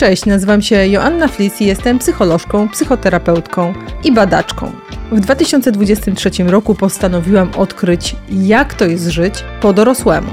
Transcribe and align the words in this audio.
Cześć, 0.00 0.26
nazywam 0.26 0.62
się 0.62 0.86
Joanna 0.86 1.28
Flis 1.28 1.60
i 1.60 1.66
jestem 1.66 1.98
psycholożką, 1.98 2.68
psychoterapeutką 2.68 3.74
i 4.04 4.12
badaczką. 4.12 4.72
W 5.12 5.20
2023 5.20 6.30
roku 6.46 6.74
postanowiłam 6.74 7.50
odkryć, 7.56 8.16
jak 8.30 8.74
to 8.74 8.86
jest 8.86 9.06
żyć 9.06 9.34
po 9.60 9.72
dorosłemu. 9.72 10.30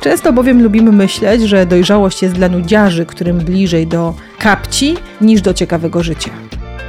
Często 0.00 0.32
bowiem 0.32 0.62
lubimy 0.62 0.92
myśleć, 0.92 1.42
że 1.42 1.66
dojrzałość 1.66 2.22
jest 2.22 2.34
dla 2.34 2.48
nudziarzy, 2.48 3.06
którym 3.06 3.38
bliżej 3.38 3.86
do 3.86 4.14
kapci 4.38 4.96
niż 5.20 5.42
do 5.42 5.54
ciekawego 5.54 6.02
życia. 6.02 6.30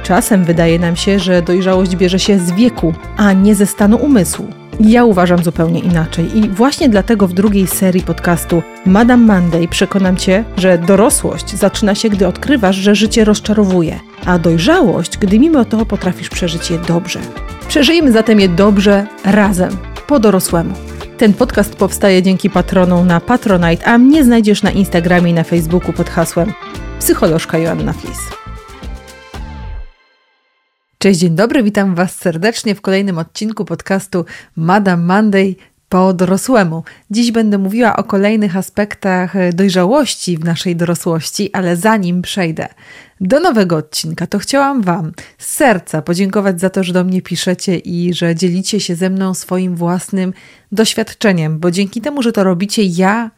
Czasem 0.02 0.44
wydaje 0.44 0.78
nam 0.78 0.96
się, 0.96 1.18
że 1.18 1.42
dojrzałość 1.42 1.96
bierze 1.96 2.18
się 2.18 2.38
z 2.38 2.52
wieku, 2.52 2.94
a 3.16 3.32
nie 3.32 3.54
ze 3.54 3.66
stanu 3.66 3.96
umysłu. 3.96 4.48
Ja 4.80 5.04
uważam 5.04 5.42
zupełnie 5.44 5.80
inaczej 5.80 6.38
i 6.38 6.48
właśnie 6.48 6.88
dlatego 6.88 7.28
w 7.28 7.32
drugiej 7.32 7.66
serii 7.66 8.02
podcastu 8.02 8.62
Madame 8.86 9.26
Monday 9.34 9.68
przekonam 9.68 10.16
Cię, 10.16 10.44
że 10.56 10.78
dorosłość 10.78 11.54
zaczyna 11.54 11.94
się, 11.94 12.08
gdy 12.08 12.26
odkrywasz, 12.26 12.76
że 12.76 12.94
życie 12.94 13.24
rozczarowuje, 13.24 14.00
a 14.26 14.38
dojrzałość, 14.38 15.18
gdy 15.18 15.38
mimo 15.38 15.64
to 15.64 15.86
potrafisz 15.86 16.28
przeżyć 16.28 16.70
je 16.70 16.78
dobrze. 16.78 17.20
Przeżyjmy 17.68 18.12
zatem 18.12 18.40
je 18.40 18.48
dobrze 18.48 19.06
razem, 19.24 19.70
po 20.06 20.20
dorosłemu. 20.20 20.74
Ten 21.18 21.34
podcast 21.34 21.76
powstaje 21.76 22.22
dzięki 22.22 22.50
patronom 22.50 23.06
na 23.06 23.20
Patronite, 23.20 23.86
a 23.86 23.98
mnie 23.98 24.24
znajdziesz 24.24 24.62
na 24.62 24.70
Instagramie 24.70 25.30
i 25.30 25.34
na 25.34 25.44
Facebooku 25.44 25.92
pod 25.92 26.10
hasłem 26.10 26.52
psycholożka 26.98 27.58
Joanna 27.58 27.92
Flis. 27.92 28.18
Cześć, 31.02 31.20
dzień 31.20 31.34
dobry, 31.34 31.62
witam 31.62 31.94
Was 31.94 32.14
serdecznie 32.14 32.74
w 32.74 32.80
kolejnym 32.80 33.18
odcinku 33.18 33.64
podcastu 33.64 34.24
Madame 34.56 35.02
Monday 35.02 35.54
po 35.88 36.12
dorosłemu. 36.12 36.84
Dziś 37.10 37.32
będę 37.32 37.58
mówiła 37.58 37.96
o 37.96 38.04
kolejnych 38.04 38.56
aspektach 38.56 39.34
dojrzałości 39.52 40.36
w 40.36 40.44
naszej 40.44 40.76
dorosłości, 40.76 41.50
ale 41.52 41.76
zanim 41.76 42.22
przejdę 42.22 42.68
do 43.20 43.40
nowego 43.40 43.76
odcinka, 43.76 44.26
to 44.26 44.38
chciałam 44.38 44.82
Wam 44.82 45.12
z 45.38 45.46
serca 45.46 46.02
podziękować 46.02 46.60
za 46.60 46.70
to, 46.70 46.84
że 46.84 46.92
do 46.92 47.04
mnie 47.04 47.22
piszecie 47.22 47.78
i 47.78 48.14
że 48.14 48.34
dzielicie 48.34 48.80
się 48.80 48.94
ze 48.94 49.10
mną 49.10 49.34
swoim 49.34 49.76
własnym 49.76 50.32
doświadczeniem, 50.72 51.58
bo 51.58 51.70
dzięki 51.70 52.00
temu, 52.00 52.22
że 52.22 52.32
to 52.32 52.44
robicie, 52.44 52.82
ja 52.84 53.30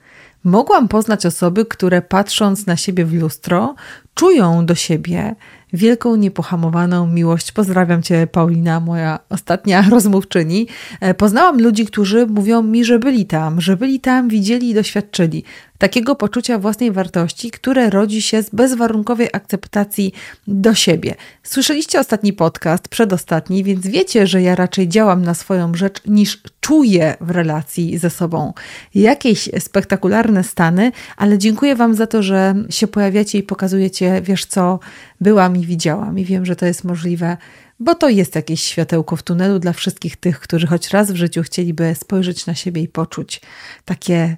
mogłam 0.44 0.88
poznać 0.88 1.26
osoby, 1.26 1.66
które 1.66 2.02
patrząc 2.02 2.66
na 2.66 2.76
siebie 2.76 3.04
w 3.04 3.14
lustro, 3.14 3.74
czują 4.14 4.66
do 4.66 4.74
siebie 4.74 5.34
wielką, 5.72 6.16
niepohamowaną 6.16 7.06
miłość. 7.06 7.52
Pozdrawiam 7.52 8.02
Cię, 8.02 8.26
Paulina, 8.26 8.80
moja 8.80 9.18
ostatnia 9.28 9.84
rozmówczyni. 9.90 10.66
E, 11.00 11.14
poznałam 11.14 11.62
ludzi, 11.62 11.86
którzy 11.86 12.26
mówią 12.26 12.62
mi, 12.62 12.84
że 12.84 12.98
byli 12.98 13.26
tam, 13.26 13.60
że 13.60 13.76
byli 13.76 14.00
tam, 14.00 14.28
widzieli 14.28 14.70
i 14.70 14.74
doświadczyli 14.74 15.44
takiego 15.82 16.14
poczucia 16.14 16.58
własnej 16.58 16.92
wartości, 16.92 17.50
które 17.50 17.90
rodzi 17.90 18.22
się 18.22 18.42
z 18.42 18.50
bezwarunkowej 18.50 19.28
akceptacji 19.32 20.12
do 20.46 20.74
siebie. 20.74 21.14
Słyszeliście 21.42 22.00
ostatni 22.00 22.32
podcast, 22.32 22.88
przedostatni, 22.88 23.64
więc 23.64 23.86
wiecie, 23.86 24.26
że 24.26 24.42
ja 24.42 24.54
raczej 24.54 24.88
działam 24.88 25.22
na 25.22 25.34
swoją 25.34 25.74
rzecz 25.74 26.00
niż 26.06 26.42
czuję 26.60 27.16
w 27.20 27.30
relacji 27.30 27.98
ze 27.98 28.10
sobą 28.10 28.52
jakieś 28.94 29.50
spektakularne 29.58 30.44
stany, 30.44 30.92
ale 31.16 31.38
dziękuję 31.38 31.76
Wam 31.76 31.94
za 31.94 32.06
to, 32.06 32.22
że 32.22 32.54
się 32.70 32.86
pojawiacie 32.86 33.38
i 33.38 33.42
pokazujecie, 33.42 34.22
wiesz 34.24 34.46
co, 34.46 34.78
byłam 35.20 35.56
i 35.56 35.66
widziałam 35.66 36.18
i 36.18 36.24
wiem, 36.24 36.46
że 36.46 36.56
to 36.56 36.66
jest 36.66 36.84
możliwe 36.84 37.36
bo 37.80 37.94
to 37.94 38.08
jest 38.08 38.34
jakieś 38.34 38.62
światełko 38.62 39.16
w 39.16 39.22
tunelu 39.22 39.58
dla 39.58 39.72
wszystkich 39.72 40.16
tych, 40.16 40.40
którzy 40.40 40.66
choć 40.66 40.90
raz 40.90 41.12
w 41.12 41.16
życiu 41.16 41.42
chcieliby 41.42 41.94
spojrzeć 41.94 42.46
na 42.46 42.54
siebie 42.54 42.82
i 42.82 42.88
poczuć 42.88 43.40
takie 43.84 44.36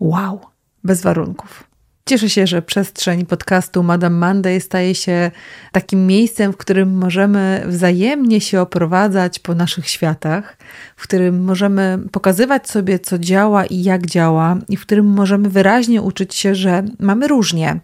wow, 0.00 0.40
bez 0.84 1.02
warunków. 1.02 1.68
Cieszę 2.08 2.30
się, 2.30 2.46
że 2.46 2.62
przestrzeń 2.62 3.26
podcastu 3.26 3.82
Madame 3.82 4.16
Monday 4.26 4.60
staje 4.60 4.94
się 4.94 5.30
takim 5.72 6.06
miejscem, 6.06 6.52
w 6.52 6.56
którym 6.56 6.98
możemy 6.98 7.64
wzajemnie 7.66 8.40
się 8.40 8.60
oprowadzać 8.60 9.38
po 9.38 9.54
naszych 9.54 9.88
światach, 9.88 10.56
w 10.96 11.02
którym 11.02 11.44
możemy 11.44 11.98
pokazywać 12.12 12.70
sobie, 12.70 12.98
co 12.98 13.18
działa 13.18 13.66
i 13.66 13.82
jak 13.82 14.06
działa, 14.06 14.56
i 14.68 14.76
w 14.76 14.82
którym 14.82 15.06
możemy 15.06 15.48
wyraźnie 15.48 16.02
uczyć 16.02 16.34
się, 16.34 16.54
że 16.54 16.84
mamy 16.98 17.28
różnie. 17.28 17.80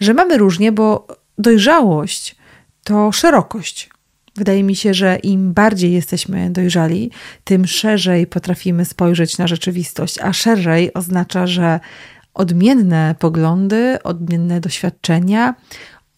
Że 0.00 0.14
mamy 0.14 0.38
różnie, 0.38 0.72
bo 0.72 1.06
dojrzałość 1.38 2.36
to 2.84 3.12
szerokość. 3.12 3.90
Wydaje 4.38 4.62
mi 4.62 4.76
się, 4.76 4.94
że 4.94 5.16
im 5.16 5.52
bardziej 5.52 5.92
jesteśmy 5.92 6.50
dojrzali, 6.50 7.10
tym 7.44 7.66
szerzej 7.66 8.26
potrafimy 8.26 8.84
spojrzeć 8.84 9.38
na 9.38 9.46
rzeczywistość, 9.46 10.18
a 10.18 10.32
szerzej 10.32 10.94
oznacza, 10.94 11.46
że 11.46 11.80
odmienne 12.34 13.14
poglądy, 13.18 13.98
odmienne 14.04 14.60
doświadczenia, 14.60 15.54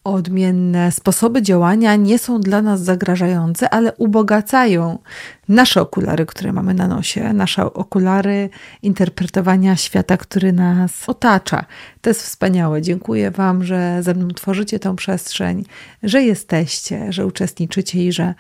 odmienne 0.05 0.93
sposoby 0.93 1.43
działania 1.43 1.97
nie 1.97 2.19
są 2.19 2.41
dla 2.41 2.63
nas 2.63 2.83
zagrażające, 2.83 3.71
ale 3.71 3.93
ubogacają 3.93 4.99
nasze 5.49 5.81
okulary, 5.81 6.27
które 6.27 6.53
mamy 6.53 6.75
na 6.75 6.89
nosie, 6.89 7.33
nasze 7.33 7.73
okulary 7.73 8.51
interpretowania 8.83 9.77
świata, 9.77 10.17
który 10.17 10.53
nas 10.53 11.09
otacza. 11.09 11.65
To 12.01 12.11
jest 12.11 12.23
wspaniałe. 12.23 12.83
Dziękuję 12.83 13.31
Wam, 13.31 13.65
że 13.65 14.03
ze 14.03 14.15
mną 14.15 14.29
tworzycie 14.29 14.79
tę 14.79 14.97
przestrzeń, 14.97 15.65
że 16.03 16.23
jesteście, 16.23 17.13
że 17.13 17.27
uczestniczycie 17.27 18.07
i 18.07 18.13
że 18.13 18.35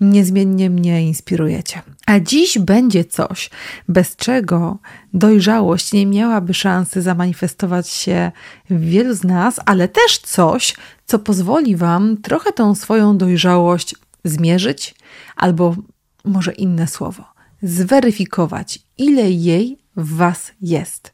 niezmiennie 0.00 0.70
mnie 0.70 1.06
inspirujecie. 1.06 1.82
A 2.06 2.20
dziś 2.20 2.58
będzie 2.58 3.04
coś, 3.04 3.50
bez 3.88 4.16
czego 4.16 4.78
dojrzałość 5.14 5.92
nie 5.92 6.06
miałaby 6.06 6.54
szansy 6.54 7.02
zamanifestować 7.02 7.88
się 7.88 8.32
w 8.70 8.80
wielu 8.80 9.14
z 9.14 9.24
nas, 9.24 9.60
ale 9.66 9.88
też 9.88 10.18
coś, 10.18 10.74
co 11.06 11.18
pozwoli 11.18 11.76
Wam 11.76 12.16
trochę 12.22 12.52
tą 12.52 12.74
swoją 12.74 13.18
dojrzałość 13.18 13.94
zmierzyć, 14.24 14.94
albo 15.36 15.76
może 16.24 16.52
inne 16.52 16.86
słowo, 16.86 17.24
zweryfikować, 17.62 18.78
ile 18.98 19.30
jej 19.30 19.78
w 19.96 20.16
Was 20.16 20.52
jest. 20.60 21.12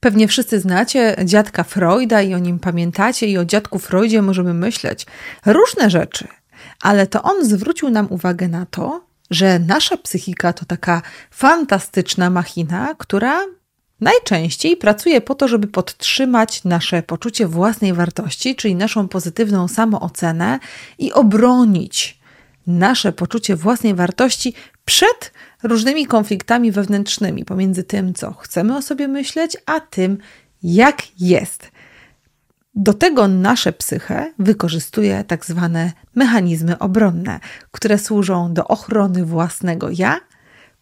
Pewnie 0.00 0.28
wszyscy 0.28 0.60
znacie 0.60 1.16
dziadka 1.24 1.64
Freuda 1.64 2.22
i 2.22 2.34
o 2.34 2.38
nim 2.38 2.58
pamiętacie, 2.58 3.26
i 3.26 3.38
o 3.38 3.44
dziadku 3.44 3.78
Freudzie 3.78 4.22
możemy 4.22 4.54
myśleć 4.54 5.06
różne 5.46 5.90
rzeczy 5.90 6.28
ale 6.80 7.06
to 7.06 7.22
on 7.22 7.44
zwrócił 7.44 7.90
nam 7.90 8.06
uwagę 8.10 8.48
na 8.48 8.66
to, 8.66 9.06
że 9.30 9.58
nasza 9.58 9.96
psychika 9.96 10.52
to 10.52 10.64
taka 10.64 11.02
fantastyczna 11.30 12.30
machina, 12.30 12.94
która 12.98 13.40
najczęściej 14.00 14.76
pracuje 14.76 15.20
po 15.20 15.34
to, 15.34 15.48
żeby 15.48 15.66
podtrzymać 15.66 16.64
nasze 16.64 17.02
poczucie 17.02 17.46
własnej 17.46 17.92
wartości, 17.92 18.56
czyli 18.56 18.74
naszą 18.74 19.08
pozytywną 19.08 19.68
samoocenę 19.68 20.58
i 20.98 21.12
obronić 21.12 22.20
nasze 22.66 23.12
poczucie 23.12 23.56
własnej 23.56 23.94
wartości 23.94 24.54
przed 24.84 25.32
różnymi 25.62 26.06
konfliktami 26.06 26.72
wewnętrznymi 26.72 27.44
pomiędzy 27.44 27.84
tym, 27.84 28.14
co 28.14 28.32
chcemy 28.32 28.76
o 28.76 28.82
sobie 28.82 29.08
myśleć, 29.08 29.56
a 29.66 29.80
tym, 29.80 30.18
jak 30.62 31.02
jest. 31.20 31.70
Do 32.74 32.94
tego 32.94 33.28
nasze 33.28 33.72
psyche 33.72 34.32
wykorzystuje 34.38 35.24
tak 35.24 35.46
zwane 35.46 35.92
mechanizmy 36.14 36.78
obronne, 36.78 37.40
które 37.70 37.98
służą 37.98 38.54
do 38.54 38.68
ochrony 38.68 39.24
własnego 39.24 39.88
ja 39.92 40.20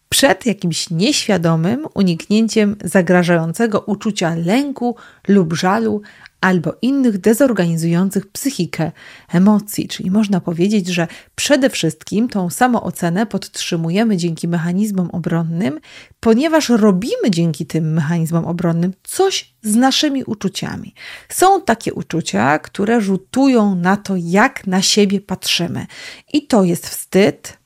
przed 0.09 0.45
jakimś 0.45 0.89
nieświadomym 0.89 1.87
uniknięciem 1.93 2.75
zagrażającego 2.83 3.79
uczucia 3.79 4.35
lęku 4.35 4.95
lub 5.27 5.53
żalu 5.53 6.01
albo 6.41 6.73
innych 6.81 7.17
dezorganizujących 7.17 8.31
psychikę 8.31 8.91
emocji. 9.29 9.87
Czyli 9.87 10.11
można 10.11 10.41
powiedzieć, 10.41 10.87
że 10.87 11.07
przede 11.35 11.69
wszystkim 11.69 12.29
tą 12.29 12.49
samoocenę 12.49 13.25
podtrzymujemy 13.25 14.17
dzięki 14.17 14.47
mechanizmom 14.47 15.09
obronnym, 15.09 15.79
ponieważ 16.19 16.69
robimy 16.69 17.31
dzięki 17.31 17.65
tym 17.65 17.93
mechanizmom 17.93 18.45
obronnym 18.45 18.93
coś 19.03 19.53
z 19.61 19.75
naszymi 19.75 20.23
uczuciami. 20.23 20.93
Są 21.29 21.61
takie 21.61 21.93
uczucia, 21.93 22.59
które 22.59 23.01
rzutują 23.01 23.75
na 23.75 23.97
to, 23.97 24.13
jak 24.17 24.67
na 24.67 24.81
siebie 24.81 25.21
patrzymy. 25.21 25.85
I 26.33 26.47
to 26.47 26.63
jest 26.63 26.87
wstyd, 26.87 27.57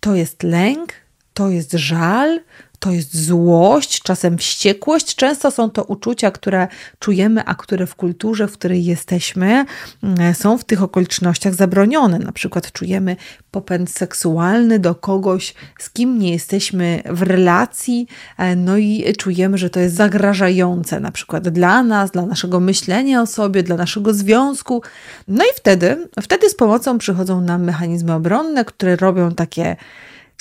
to 0.00 0.14
jest 0.14 0.42
lęk, 0.42 1.05
to 1.36 1.50
jest 1.50 1.72
żal, 1.72 2.40
to 2.78 2.90
jest 2.90 3.24
złość, 3.24 4.02
czasem 4.02 4.38
wściekłość. 4.38 5.14
Często 5.14 5.50
są 5.50 5.70
to 5.70 5.84
uczucia, 5.84 6.30
które 6.30 6.68
czujemy, 6.98 7.44
a 7.44 7.54
które 7.54 7.86
w 7.86 7.94
kulturze, 7.94 8.48
w 8.48 8.52
której 8.52 8.84
jesteśmy, 8.84 9.64
mm, 10.02 10.34
są 10.34 10.58
w 10.58 10.64
tych 10.64 10.82
okolicznościach 10.82 11.54
zabronione. 11.54 12.18
Na 12.18 12.32
przykład 12.32 12.72
czujemy 12.72 13.16
popęd 13.50 13.90
seksualny 13.90 14.78
do 14.78 14.94
kogoś, 14.94 15.54
z 15.78 15.90
kim 15.90 16.18
nie 16.18 16.32
jesteśmy 16.32 17.02
w 17.06 17.22
relacji, 17.22 18.06
e, 18.38 18.56
no 18.56 18.76
i 18.76 19.12
czujemy, 19.18 19.58
że 19.58 19.70
to 19.70 19.80
jest 19.80 19.94
zagrażające, 19.94 21.00
na 21.00 21.12
przykład 21.12 21.48
dla 21.48 21.82
nas, 21.82 22.10
dla 22.10 22.26
naszego 22.26 22.60
myślenia 22.60 23.22
o 23.22 23.26
sobie, 23.26 23.62
dla 23.62 23.76
naszego 23.76 24.14
związku. 24.14 24.82
No 25.28 25.44
i 25.44 25.48
wtedy, 25.56 26.08
wtedy 26.22 26.50
z 26.50 26.54
pomocą 26.54 26.98
przychodzą 26.98 27.40
nam 27.40 27.64
mechanizmy 27.64 28.12
obronne, 28.12 28.64
które 28.64 28.96
robią 28.96 29.34
takie 29.34 29.76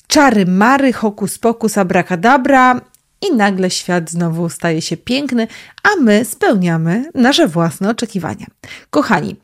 czary 0.08 0.46
mary, 0.46 0.94
hokus 0.94 1.38
pokus, 1.38 1.78
abracadabra 1.78 2.82
i 3.22 3.36
nagle 3.36 3.70
świat 3.70 4.10
znowu 4.10 4.50
staje 4.50 4.82
się 4.82 4.98
piękny, 4.98 5.48
a 5.84 6.02
my 6.02 6.26
spełniamy 6.26 7.12
nasze 7.14 7.48
własne 7.48 7.90
oczekiwania. 7.90 8.46
Kochani, 8.90 9.36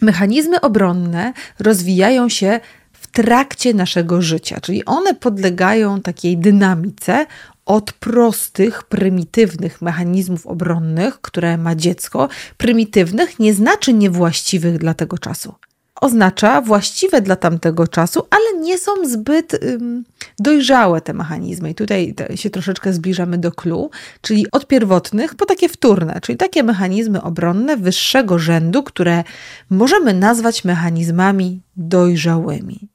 mechanizmy 0.00 0.60
obronne 0.60 1.32
rozwijają 1.58 2.28
się 2.28 2.60
w 2.92 3.06
trakcie 3.06 3.74
naszego 3.74 4.22
życia, 4.22 4.60
czyli 4.60 4.84
one 4.84 5.14
podlegają 5.14 6.00
takiej 6.00 6.38
dynamice 6.38 7.26
od 7.66 7.92
prostych, 7.92 8.82
prymitywnych 8.82 9.82
mechanizmów 9.82 10.46
obronnych, 10.46 11.20
które 11.20 11.58
ma 11.58 11.74
dziecko. 11.74 12.28
Prymitywnych 12.56 13.38
nie 13.38 13.54
znaczy 13.54 13.92
niewłaściwych 13.92 14.78
dla 14.78 14.94
tego 14.94 15.18
czasu 15.18 15.54
oznacza 16.00 16.60
właściwe 16.60 17.20
dla 17.20 17.36
tamtego 17.36 17.88
czasu, 17.88 18.26
ale 18.30 18.60
nie 18.60 18.78
są 18.78 18.92
zbyt 19.04 19.64
ym, 19.64 20.04
dojrzałe 20.38 21.00
te 21.00 21.12
mechanizmy. 21.12 21.70
I 21.70 21.74
tutaj 21.74 22.14
się 22.34 22.50
troszeczkę 22.50 22.92
zbliżamy 22.92 23.38
do 23.38 23.52
clue, 23.52 23.90
czyli 24.20 24.46
od 24.52 24.66
pierwotnych 24.66 25.34
po 25.34 25.46
takie 25.46 25.68
wtórne, 25.68 26.20
czyli 26.22 26.38
takie 26.38 26.62
mechanizmy 26.62 27.22
obronne 27.22 27.76
wyższego 27.76 28.38
rzędu, 28.38 28.82
które 28.82 29.24
możemy 29.70 30.14
nazwać 30.14 30.64
mechanizmami 30.64 31.60
dojrzałymi. 31.76 32.89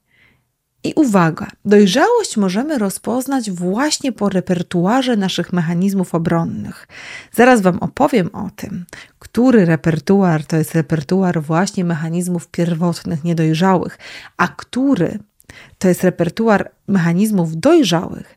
I 0.86 0.92
uwaga, 0.94 1.46
dojrzałość 1.64 2.36
możemy 2.36 2.78
rozpoznać 2.78 3.50
właśnie 3.50 4.12
po 4.12 4.28
repertuarze 4.28 5.16
naszych 5.16 5.52
mechanizmów 5.52 6.14
obronnych. 6.14 6.88
Zaraz 7.32 7.60
Wam 7.60 7.78
opowiem 7.78 8.30
o 8.32 8.50
tym, 8.56 8.84
który 9.18 9.64
repertuar 9.64 10.44
to 10.44 10.56
jest 10.56 10.74
repertuar 10.74 11.42
właśnie 11.42 11.84
mechanizmów 11.84 12.48
pierwotnych, 12.48 13.24
niedojrzałych, 13.24 13.98
a 14.36 14.48
który 14.48 15.18
to 15.78 15.88
jest 15.88 16.04
repertuar 16.04 16.70
mechanizmów 16.88 17.56
dojrzałych. 17.56 18.36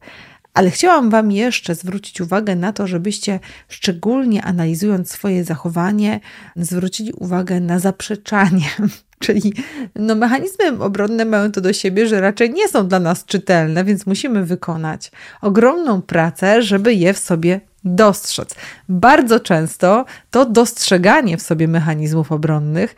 Ale 0.53 0.71
chciałam 0.71 1.09
Wam 1.09 1.31
jeszcze 1.31 1.75
zwrócić 1.75 2.21
uwagę 2.21 2.55
na 2.55 2.73
to, 2.73 2.87
żebyście 2.87 3.39
szczególnie 3.67 4.43
analizując 4.43 5.11
swoje 5.11 5.43
zachowanie, 5.43 6.19
zwrócili 6.55 7.13
uwagę 7.13 7.59
na 7.59 7.79
zaprzeczanie 7.79 8.69
Czyli 9.25 9.53
no, 9.95 10.15
mechanizmy 10.15 10.83
obronne 10.83 11.25
mają 11.25 11.51
to 11.51 11.61
do 11.61 11.73
siebie, 11.73 12.07
że 12.07 12.21
raczej 12.21 12.53
nie 12.53 12.67
są 12.67 12.87
dla 12.87 12.99
nas 12.99 13.25
czytelne, 13.25 13.83
więc 13.83 14.05
musimy 14.05 14.45
wykonać 14.45 15.11
ogromną 15.41 16.01
pracę, 16.01 16.61
żeby 16.61 16.93
je 16.93 17.13
w 17.13 17.19
sobie 17.19 17.61
dostrzec. 17.83 18.55
Bardzo 18.89 19.39
często 19.39 20.05
to 20.31 20.45
dostrzeganie 20.45 21.37
w 21.37 21.41
sobie 21.41 21.67
mechanizmów 21.67 22.31
obronnych 22.31 22.95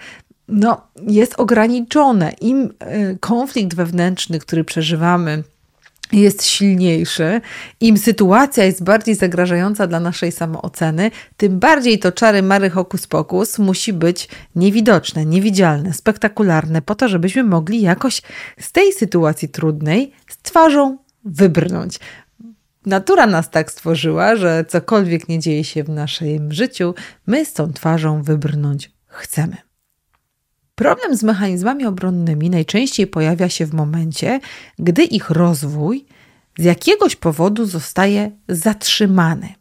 no, 0.47 0.81
jest 1.07 1.39
ograniczone. 1.39 2.31
Im 2.41 2.73
y, 3.11 3.17
konflikt 3.19 3.75
wewnętrzny, 3.75 4.39
który 4.39 4.63
przeżywamy, 4.63 5.43
jest 6.11 6.43
silniejszy, 6.43 7.41
im 7.79 7.97
sytuacja 7.97 8.63
jest 8.63 8.83
bardziej 8.83 9.15
zagrażająca 9.15 9.87
dla 9.87 9.99
naszej 9.99 10.31
samooceny, 10.31 11.11
tym 11.37 11.59
bardziej 11.59 11.99
to 11.99 12.11
czary 12.11 12.41
mary 12.41 12.69
hokus 12.69 13.07
pokus 13.07 13.59
musi 13.59 13.93
być 13.93 14.29
niewidoczne, 14.55 15.25
niewidzialne, 15.25 15.93
spektakularne, 15.93 16.81
po 16.81 16.95
to, 16.95 17.07
żebyśmy 17.07 17.43
mogli 17.43 17.81
jakoś 17.81 18.21
z 18.59 18.71
tej 18.71 18.93
sytuacji 18.93 19.49
trudnej 19.49 20.11
z 20.27 20.37
twarzą 20.37 20.97
wybrnąć. 21.25 21.99
Natura 22.85 23.27
nas 23.27 23.49
tak 23.49 23.71
stworzyła, 23.71 24.35
że 24.35 24.65
cokolwiek 24.67 25.29
nie 25.29 25.39
dzieje 25.39 25.63
się 25.63 25.83
w 25.83 25.89
naszym 25.89 26.51
życiu, 26.51 26.95
my 27.27 27.45
z 27.45 27.53
tą 27.53 27.73
twarzą 27.73 28.23
wybrnąć 28.23 28.91
chcemy. 29.07 29.70
Problem 30.75 31.17
z 31.17 31.23
mechanizmami 31.23 31.85
obronnymi 31.85 32.49
najczęściej 32.49 33.07
pojawia 33.07 33.49
się 33.49 33.65
w 33.65 33.73
momencie, 33.73 34.39
gdy 34.79 35.03
ich 35.03 35.29
rozwój 35.29 36.05
z 36.57 36.63
jakiegoś 36.63 37.15
powodu 37.15 37.65
zostaje 37.65 38.31
zatrzymany. 38.49 39.53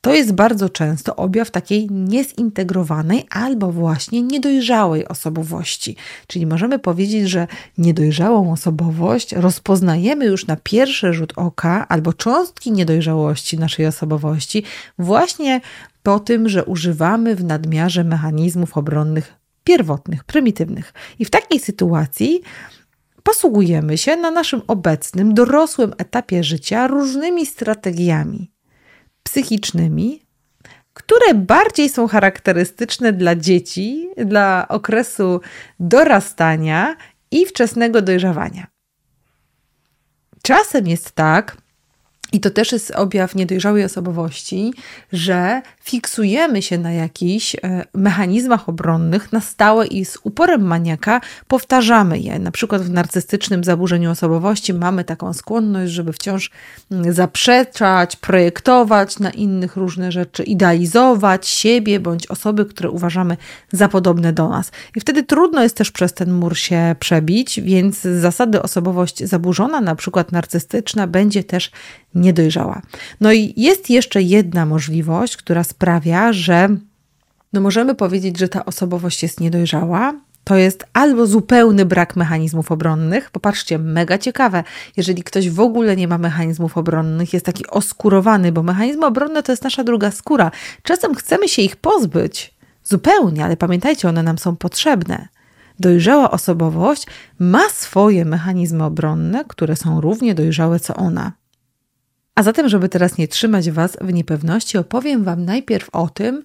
To 0.00 0.14
jest 0.14 0.32
bardzo 0.32 0.68
często 0.68 1.16
objaw 1.16 1.50
takiej 1.50 1.90
niezintegrowanej 1.90 3.26
albo 3.30 3.72
właśnie 3.72 4.22
niedojrzałej 4.22 5.08
osobowości. 5.08 5.96
Czyli 6.26 6.46
możemy 6.46 6.78
powiedzieć, 6.78 7.30
że 7.30 7.46
niedojrzałą 7.78 8.52
osobowość 8.52 9.32
rozpoznajemy 9.32 10.24
już 10.24 10.46
na 10.46 10.56
pierwszy 10.56 11.12
rzut 11.12 11.32
oka 11.36 11.88
albo 11.88 12.12
cząstki 12.12 12.72
niedojrzałości 12.72 13.58
naszej 13.58 13.86
osobowości 13.86 14.64
właśnie 14.98 15.60
po 16.02 16.20
tym, 16.20 16.48
że 16.48 16.64
używamy 16.64 17.36
w 17.36 17.44
nadmiarze 17.44 18.04
mechanizmów 18.04 18.76
obronnych 18.76 19.41
pierwotnych, 19.64 20.24
prymitywnych. 20.24 20.92
I 21.18 21.24
w 21.24 21.30
takiej 21.30 21.60
sytuacji 21.60 22.42
posługujemy 23.22 23.98
się 23.98 24.16
na 24.16 24.30
naszym 24.30 24.62
obecnym, 24.66 25.34
dorosłym 25.34 25.94
etapie 25.98 26.44
życia 26.44 26.86
różnymi 26.86 27.46
strategiami 27.46 28.52
psychicznymi, 29.22 30.22
które 30.94 31.34
bardziej 31.34 31.88
są 31.88 32.08
charakterystyczne 32.08 33.12
dla 33.12 33.36
dzieci, 33.36 34.08
dla 34.16 34.66
okresu 34.68 35.40
dorastania 35.80 36.96
i 37.30 37.46
wczesnego 37.46 38.02
dojrzewania. 38.02 38.66
Czasem 40.42 40.86
jest 40.86 41.12
tak, 41.12 41.56
i 42.32 42.40
to 42.40 42.50
też 42.50 42.72
jest 42.72 42.90
objaw 42.90 43.34
niedojrzałej 43.34 43.84
osobowości, 43.84 44.74
że 45.12 45.62
fiksujemy 45.82 46.62
się 46.62 46.78
na 46.78 46.92
jakichś 46.92 47.54
e, 47.54 47.84
mechanizmach 47.94 48.68
obronnych 48.68 49.32
na 49.32 49.40
stałe 49.40 49.86
i 49.86 50.04
z 50.04 50.18
uporem 50.22 50.62
maniaka 50.62 51.20
powtarzamy 51.48 52.18
je. 52.18 52.38
Na 52.38 52.50
przykład 52.50 52.82
w 52.82 52.90
narcystycznym 52.90 53.64
zaburzeniu 53.64 54.10
osobowości 54.10 54.74
mamy 54.74 55.04
taką 55.04 55.32
skłonność, 55.32 55.92
żeby 55.92 56.12
wciąż 56.12 56.50
mm, 56.90 57.12
zaprzeczać, 57.12 58.16
projektować 58.16 59.18
na 59.18 59.30
innych 59.30 59.76
różne 59.76 60.12
rzeczy, 60.12 60.42
idealizować 60.42 61.46
siebie 61.48 62.00
bądź 62.00 62.26
osoby, 62.26 62.66
które 62.66 62.90
uważamy 62.90 63.36
za 63.72 63.88
podobne 63.88 64.32
do 64.32 64.48
nas. 64.48 64.72
I 64.96 65.00
wtedy 65.00 65.22
trudno 65.22 65.62
jest 65.62 65.76
też 65.76 65.90
przez 65.90 66.12
ten 66.12 66.32
mur 66.32 66.56
się 66.56 66.96
przebić, 66.98 67.60
więc 67.60 68.00
z 68.00 68.20
zasady 68.20 68.62
osobowość 68.62 69.24
zaburzona, 69.24 69.80
na 69.80 69.94
przykład 69.94 70.32
narcystyczna, 70.32 71.06
będzie 71.06 71.44
też 71.44 71.70
niedojrzała. 72.22 72.82
No 73.20 73.32
i 73.32 73.54
jest 73.56 73.90
jeszcze 73.90 74.22
jedna 74.22 74.66
możliwość, 74.66 75.36
która 75.36 75.64
sprawia, 75.64 76.32
że 76.32 76.68
no 77.52 77.60
możemy 77.60 77.94
powiedzieć, 77.94 78.38
że 78.38 78.48
ta 78.48 78.64
osobowość 78.64 79.22
jest 79.22 79.40
niedojrzała. 79.40 80.14
To 80.44 80.56
jest 80.56 80.84
albo 80.92 81.26
zupełny 81.26 81.84
brak 81.84 82.16
mechanizmów 82.16 82.72
obronnych. 82.72 83.30
Popatrzcie, 83.30 83.78
mega 83.78 84.18
ciekawe. 84.18 84.64
Jeżeli 84.96 85.22
ktoś 85.22 85.50
w 85.50 85.60
ogóle 85.60 85.96
nie 85.96 86.08
ma 86.08 86.18
mechanizmów 86.18 86.78
obronnych, 86.78 87.32
jest 87.32 87.46
taki 87.46 87.66
oskurowany, 87.66 88.52
bo 88.52 88.62
mechanizmy 88.62 89.06
obronne 89.06 89.42
to 89.42 89.52
jest 89.52 89.64
nasza 89.64 89.84
druga 89.84 90.10
skóra. 90.10 90.50
Czasem 90.82 91.14
chcemy 91.14 91.48
się 91.48 91.62
ich 91.62 91.76
pozbyć 91.76 92.54
zupełnie, 92.84 93.44
ale 93.44 93.56
pamiętajcie, 93.56 94.08
one 94.08 94.22
nam 94.22 94.38
są 94.38 94.56
potrzebne. 94.56 95.28
Dojrzała 95.80 96.30
osobowość 96.30 97.06
ma 97.38 97.68
swoje 97.68 98.24
mechanizmy 98.24 98.84
obronne, 98.84 99.44
które 99.48 99.76
są 99.76 100.00
równie 100.00 100.34
dojrzałe 100.34 100.80
co 100.80 100.94
ona. 100.94 101.32
A 102.34 102.42
zatem, 102.42 102.68
żeby 102.68 102.88
teraz 102.88 103.18
nie 103.18 103.28
trzymać 103.28 103.70
Was 103.70 103.96
w 104.00 104.12
niepewności, 104.12 104.78
opowiem 104.78 105.24
Wam 105.24 105.44
najpierw 105.44 105.88
o 105.92 106.08
tym, 106.08 106.42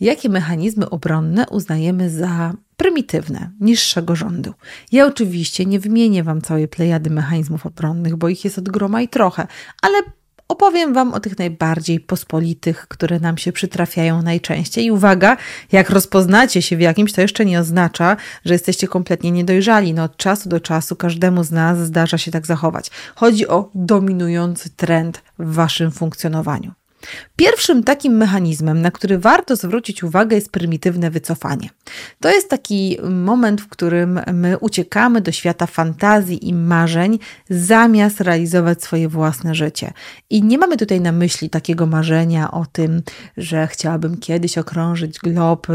jakie 0.00 0.28
mechanizmy 0.28 0.90
obronne 0.90 1.46
uznajemy 1.50 2.10
za 2.10 2.54
prymitywne, 2.76 3.50
niższego 3.60 4.16
rzędu. 4.16 4.54
Ja 4.92 5.06
oczywiście 5.06 5.66
nie 5.66 5.80
wymienię 5.80 6.24
Wam 6.24 6.40
całej 6.40 6.68
plejady 6.68 7.10
mechanizmów 7.10 7.66
obronnych, 7.66 8.16
bo 8.16 8.28
ich 8.28 8.44
jest 8.44 8.58
od 8.58 8.68
groma 8.68 9.02
i 9.02 9.08
trochę, 9.08 9.46
ale 9.82 9.98
opowiem 10.50 10.94
Wam 10.94 11.14
o 11.14 11.20
tych 11.20 11.38
najbardziej 11.38 12.00
pospolitych, 12.00 12.86
które 12.88 13.20
nam 13.20 13.38
się 13.38 13.52
przytrafiają 13.52 14.22
najczęściej. 14.22 14.84
I 14.84 14.90
uwaga, 14.90 15.36
jak 15.72 15.90
rozpoznacie 15.90 16.62
się 16.62 16.76
w 16.76 16.80
jakimś, 16.80 17.12
to 17.12 17.20
jeszcze 17.20 17.44
nie 17.44 17.60
oznacza, 17.60 18.16
że 18.44 18.54
jesteście 18.54 18.88
kompletnie 18.88 19.30
niedojrzali. 19.30 19.94
No, 19.94 20.02
od 20.04 20.16
czasu 20.16 20.48
do 20.48 20.60
czasu 20.60 20.96
każdemu 20.96 21.44
z 21.44 21.50
nas 21.50 21.78
zdarza 21.78 22.18
się 22.18 22.30
tak 22.30 22.46
zachować. 22.46 22.90
Chodzi 23.14 23.48
o 23.48 23.70
dominujący 23.74 24.70
trend 24.70 25.22
w 25.38 25.54
Waszym 25.54 25.90
funkcjonowaniu. 25.90 26.79
Pierwszym 27.36 27.84
takim 27.84 28.16
mechanizmem, 28.16 28.80
na 28.80 28.90
który 28.90 29.18
warto 29.18 29.56
zwrócić 29.56 30.02
uwagę, 30.02 30.36
jest 30.36 30.52
prymitywne 30.52 31.10
wycofanie. 31.10 31.68
To 32.20 32.30
jest 32.30 32.50
taki 32.50 32.98
moment, 33.10 33.60
w 33.60 33.68
którym 33.68 34.20
my 34.32 34.58
uciekamy 34.58 35.20
do 35.20 35.32
świata 35.32 35.66
fantazji 35.66 36.48
i 36.48 36.54
marzeń, 36.54 37.18
zamiast 37.50 38.20
realizować 38.20 38.82
swoje 38.82 39.08
własne 39.08 39.54
życie. 39.54 39.92
I 40.30 40.42
nie 40.42 40.58
mamy 40.58 40.76
tutaj 40.76 41.00
na 41.00 41.12
myśli 41.12 41.50
takiego 41.50 41.86
marzenia 41.86 42.50
o 42.50 42.66
tym, 42.72 43.02
że 43.36 43.66
chciałabym 43.66 44.16
kiedyś 44.16 44.58
okrążyć 44.58 45.18
glob 45.18 45.66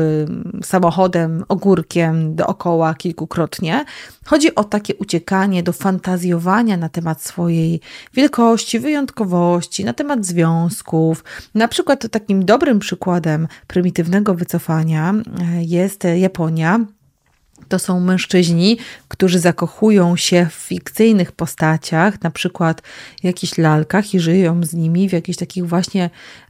samochodem, 0.63 1.43
ogórkiem 1.47 2.35
dookoła 2.35 2.93
kilkukrotnie. 2.93 3.85
Chodzi 4.25 4.55
o 4.55 4.63
takie 4.63 4.95
uciekanie 4.95 5.63
do 5.63 5.73
fantazjowania 5.73 6.77
na 6.77 6.89
temat 6.89 7.21
swojej 7.21 7.79
wielkości, 8.13 8.79
wyjątkowości, 8.79 9.85
na 9.85 9.93
temat 9.93 10.25
związków 10.25 11.14
na 11.55 11.67
przykład 11.67 12.11
takim 12.11 12.45
dobrym 12.45 12.79
przykładem 12.79 13.47
prymitywnego 13.67 14.33
wycofania 14.33 15.13
e, 15.13 15.63
jest 15.63 16.03
Japonia. 16.15 16.79
To 17.67 17.79
są 17.79 17.99
mężczyźni, 17.99 18.77
którzy 19.07 19.39
zakochują 19.39 20.15
się 20.15 20.47
w 20.51 20.53
fikcyjnych 20.53 21.31
postaciach, 21.31 22.21
na 22.21 22.31
przykład 22.31 22.81
jakichś 23.23 23.57
lalkach 23.57 24.13
i 24.13 24.19
żyją 24.19 24.63
z 24.63 24.73
nimi 24.73 25.09
w 25.09 25.13
jakichś 25.13 25.37
takich 25.37 25.67
właśnie 25.67 26.09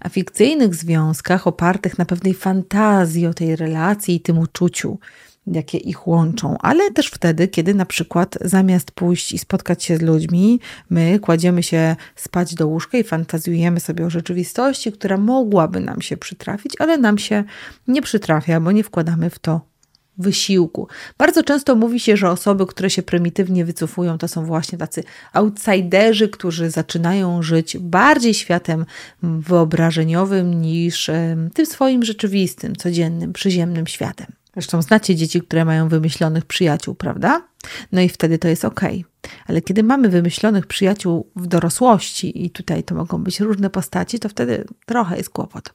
fikcyjnych 0.10 0.76
związkach 0.76 1.48
opartych 1.48 1.98
na 1.98 2.06
pewnej 2.06 2.34
fantazji 2.34 3.28
o 3.28 3.34
tej 3.34 3.56
relacji 3.56 4.16
i 4.16 4.20
tym 4.20 4.40
uczuciu, 4.40 5.00
jakie 5.48 5.78
ich 5.78 6.08
łączą, 6.08 6.58
ale 6.60 6.92
też 6.92 7.08
wtedy, 7.08 7.48
kiedy 7.48 7.74
na 7.74 7.86
przykład 7.86 8.38
zamiast 8.42 8.92
pójść 8.92 9.32
i 9.32 9.38
spotkać 9.38 9.84
się 9.84 9.98
z 9.98 10.02
ludźmi, 10.02 10.60
my 10.90 11.20
kładziemy 11.20 11.64
się 11.64 11.96
spać 12.16 12.56
do 12.56 12.68
łóżka 12.68 12.98
i 12.98 13.04
fantazjujemy 13.04 13.80
sobie 13.80 14.06
o 14.06 14.10
rzeczywistości, 14.10 14.92
która 14.92 15.18
mogłaby 15.18 15.80
nam 15.80 16.02
się 16.02 16.18
przytrafić, 16.18 16.74
ale 16.80 16.98
nam 16.98 17.18
się 17.18 17.44
nie 17.88 18.02
przytrafia, 18.02 18.60
bo 18.60 18.72
nie 18.72 18.84
wkładamy 18.84 19.30
w 19.30 19.40
to 19.40 19.62
wysiłku. 20.18 20.88
Bardzo 21.18 21.44
często 21.44 21.76
mówi 21.76 22.00
się, 22.00 22.18
że 22.18 22.30
osoby, 22.30 22.66
które 22.66 22.90
się 22.90 23.04
prymitywnie 23.04 23.66
wycofują, 23.66 24.18
to 24.18 24.28
są 24.28 24.46
właśnie 24.46 24.78
tacy 24.78 25.04
outsiderzy, 25.34 26.30
którzy 26.30 26.70
zaczynają 26.70 27.42
żyć 27.42 27.78
bardziej 27.78 28.34
światem 28.34 28.86
wyobrażeniowym 29.24 30.62
niż 30.62 31.10
tym 31.54 31.66
swoim 31.66 32.04
rzeczywistym, 32.04 32.76
codziennym, 32.76 33.34
przyziemnym 33.34 33.88
światem. 33.88 34.28
Zresztą 34.56 34.82
znacie 34.82 35.16
dzieci, 35.16 35.42
które 35.42 35.66
mają 35.66 35.90
wymyślonych 35.90 36.46
przyjaciół, 36.46 36.96
prawda? 36.96 37.42
No 37.92 38.02
i 38.02 38.10
wtedy 38.10 38.38
to 38.38 38.48
jest 38.48 38.66
ok. 38.66 38.82
Ale 39.48 39.62
kiedy 39.62 39.84
mamy 39.84 40.10
wymyślonych 40.10 40.68
przyjaciół 40.68 41.32
w 41.36 41.48
dorosłości, 41.48 42.46
i 42.46 42.50
tutaj 42.50 42.84
to 42.84 42.96
mogą 42.96 43.24
być 43.24 43.40
różne 43.40 43.70
postaci, 43.70 44.20
to 44.20 44.30
wtedy 44.30 44.66
trochę 44.86 45.18
jest 45.18 45.30
kłopot. 45.30 45.74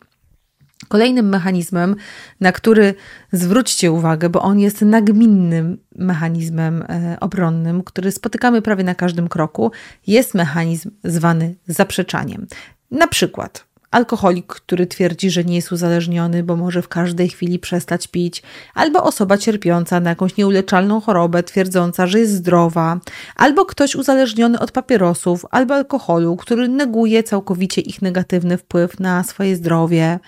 Kolejnym 0.89 1.29
mechanizmem, 1.29 1.97
na 2.41 2.53
który 2.53 2.95
zwróćcie 3.33 3.93
uwagę, 3.93 4.29
bo 4.29 4.43
on 4.43 4.59
jest 4.59 4.83
nagminnym 4.83 5.79
mechanizmem 5.97 6.83
e, 6.89 7.17
obronnym, 7.21 7.83
który 7.83 8.13
spotykamy 8.13 8.63
prawie 8.63 8.85
na 8.85 8.95
każdym 8.95 9.29
kroku, 9.29 9.73
jest 10.07 10.35
mechanizm 10.35 10.91
zwany 11.05 11.55
zaprzeczaniem. 11.67 12.47
Na 12.91 13.07
przykład 13.07 13.70
alkoholik, 13.91 14.47
który 14.47 14.87
twierdzi, 14.87 15.31
że 15.31 15.45
nie 15.45 15.57
jest 15.57 15.73
uzależniony, 15.73 16.43
bo 16.43 16.57
może 16.57 16.83
w 16.83 16.89
każdej 16.89 17.29
chwili 17.29 17.59
przestać 17.59 18.09
pić, 18.09 18.43
albo 18.75 19.03
osoba 19.03 19.39
cierpiąca 19.39 20.01
na 20.01 20.11
jakąś 20.11 20.37
nieuleczalną 20.37 21.01
chorobę, 21.01 21.43
twierdząca, 21.43 22.07
że 22.07 22.21
jest 22.21 22.33
zdrowa, 22.33 23.01
albo 23.37 23.65
ktoś 23.65 23.95
uzależniony 23.95 24.59
od 24.59 24.73
papierosów 24.73 25.47
albo 25.51 25.75
alkoholu, 25.75 26.37
który 26.37 26.69
neguje 26.69 27.23
całkowicie 27.23 27.81
ich 27.81 28.03
negatywny 28.03 28.59
wpływ 28.59 29.01
na 29.01 29.25
swoje 29.25 29.57
zdrowie. 29.57 30.19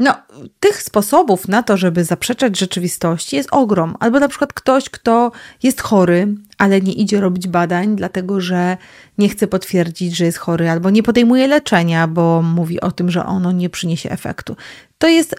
No, 0.00 0.14
tych 0.60 0.82
sposobów 0.82 1.48
na 1.48 1.62
to, 1.62 1.76
żeby 1.76 2.04
zaprzeczać 2.04 2.58
rzeczywistości 2.58 3.36
jest 3.36 3.48
ogrom. 3.52 3.96
Albo 4.00 4.20
na 4.20 4.28
przykład 4.28 4.52
ktoś, 4.52 4.90
kto 4.90 5.32
jest 5.62 5.80
chory, 5.80 6.34
ale 6.58 6.80
nie 6.80 6.92
idzie 6.92 7.20
robić 7.20 7.48
badań, 7.48 7.96
dlatego 7.96 8.40
że 8.40 8.76
nie 9.18 9.28
chce 9.28 9.46
potwierdzić, 9.46 10.16
że 10.16 10.24
jest 10.24 10.38
chory, 10.38 10.70
albo 10.70 10.90
nie 10.90 11.02
podejmuje 11.02 11.46
leczenia, 11.46 12.08
bo 12.08 12.42
mówi 12.42 12.80
o 12.80 12.92
tym, 12.92 13.10
że 13.10 13.26
ono 13.26 13.52
nie 13.52 13.70
przyniesie 13.70 14.10
efektu. 14.10 14.56
To 14.98 15.08
jest 15.08 15.36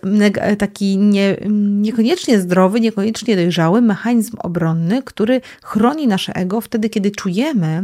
taki 0.58 0.98
nie, 0.98 1.38
niekoniecznie 1.82 2.40
zdrowy, 2.40 2.80
niekoniecznie 2.80 3.36
dojrzały 3.36 3.82
mechanizm 3.82 4.38
obronny, 4.40 5.04
który 5.04 5.42
chroni 5.64 6.08
nasze 6.08 6.34
ego 6.34 6.62
wtedy, 6.62 6.90
kiedy 6.90 7.12
czujemy, 7.12 7.84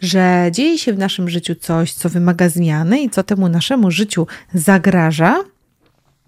że 0.00 0.48
dzieje 0.52 0.78
się 0.78 0.92
w 0.92 0.98
naszym 0.98 1.28
życiu 1.28 1.54
coś, 1.54 1.92
co 1.92 2.08
wymaga 2.08 2.48
zmiany 2.48 3.00
i 3.00 3.10
co 3.10 3.22
temu 3.22 3.48
naszemu 3.48 3.90
życiu 3.90 4.26
zagraża 4.54 5.44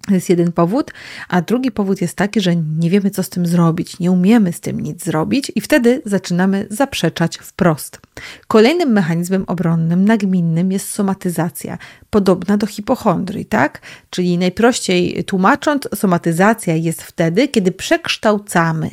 to 0.06 0.14
jest 0.14 0.28
jeden 0.28 0.52
powód, 0.52 0.90
a 1.28 1.42
drugi 1.42 1.70
powód 1.70 2.00
jest 2.00 2.16
taki, 2.16 2.40
że 2.40 2.56
nie 2.56 2.90
wiemy, 2.90 3.10
co 3.10 3.22
z 3.22 3.28
tym 3.28 3.46
zrobić, 3.46 3.98
nie 3.98 4.10
umiemy 4.10 4.52
z 4.52 4.60
tym 4.60 4.80
nic 4.80 5.04
zrobić, 5.04 5.52
i 5.54 5.60
wtedy 5.60 6.02
zaczynamy 6.04 6.66
zaprzeczać 6.70 7.38
wprost. 7.38 8.00
Kolejnym 8.48 8.92
mechanizmem 8.92 9.44
obronnym, 9.46 10.04
nagminnym 10.04 10.72
jest 10.72 10.90
somatyzacja, 10.90 11.78
podobna 12.10 12.56
do 12.56 12.66
hipochondrii, 12.66 13.46
tak? 13.46 13.80
Czyli 14.10 14.38
najprościej 14.38 15.24
tłumacząc, 15.24 15.88
somatyzacja 15.94 16.74
jest 16.74 17.02
wtedy, 17.02 17.48
kiedy 17.48 17.72
przekształcamy 17.72 18.90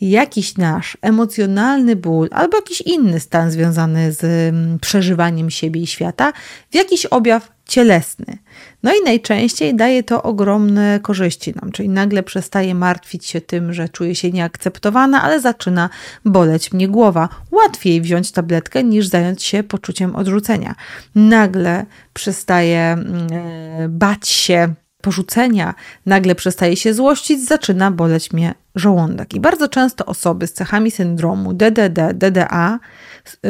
jakiś 0.00 0.56
nasz 0.56 0.98
emocjonalny 1.02 1.96
ból 1.96 2.28
albo 2.32 2.56
jakiś 2.56 2.80
inny 2.80 3.20
stan 3.20 3.50
związany 3.50 4.12
z 4.12 4.24
mm, 4.24 4.78
przeżywaniem 4.78 5.50
siebie 5.50 5.80
i 5.80 5.86
świata 5.86 6.32
w 6.70 6.74
jakiś 6.74 7.06
objaw 7.06 7.57
cielesny. 7.68 8.38
No 8.82 8.92
i 8.94 9.04
najczęściej 9.04 9.76
daje 9.76 10.02
to 10.02 10.22
ogromne 10.22 11.00
korzyści 11.02 11.54
nam, 11.62 11.72
czyli 11.72 11.88
nagle 11.88 12.22
przestaje 12.22 12.74
martwić 12.74 13.26
się 13.26 13.40
tym, 13.40 13.72
że 13.72 13.88
czuję 13.88 14.14
się 14.14 14.30
nieakceptowana, 14.30 15.22
ale 15.22 15.40
zaczyna 15.40 15.90
boleć 16.24 16.72
mnie 16.72 16.88
głowa. 16.88 17.28
Łatwiej 17.50 18.00
wziąć 18.00 18.32
tabletkę 18.32 18.84
niż 18.84 19.06
zająć 19.06 19.42
się 19.42 19.62
poczuciem 19.62 20.16
odrzucenia. 20.16 20.74
Nagle 21.14 21.86
przestaje 22.12 22.80
mm, 22.80 23.26
e, 23.32 23.88
bać 23.88 24.28
się 24.28 24.74
porzucenia, 25.02 25.74
nagle 26.06 26.34
przestaje 26.34 26.76
się 26.76 26.94
złościć, 26.94 27.44
zaczyna 27.44 27.90
boleć 27.90 28.32
mnie 28.32 28.54
żołądek. 28.74 29.34
I 29.34 29.40
bardzo 29.40 29.68
często 29.68 30.06
osoby 30.06 30.46
z 30.46 30.52
cechami 30.52 30.90
syndromu 30.90 31.54
DDD, 31.54 32.14
DDA 32.14 32.78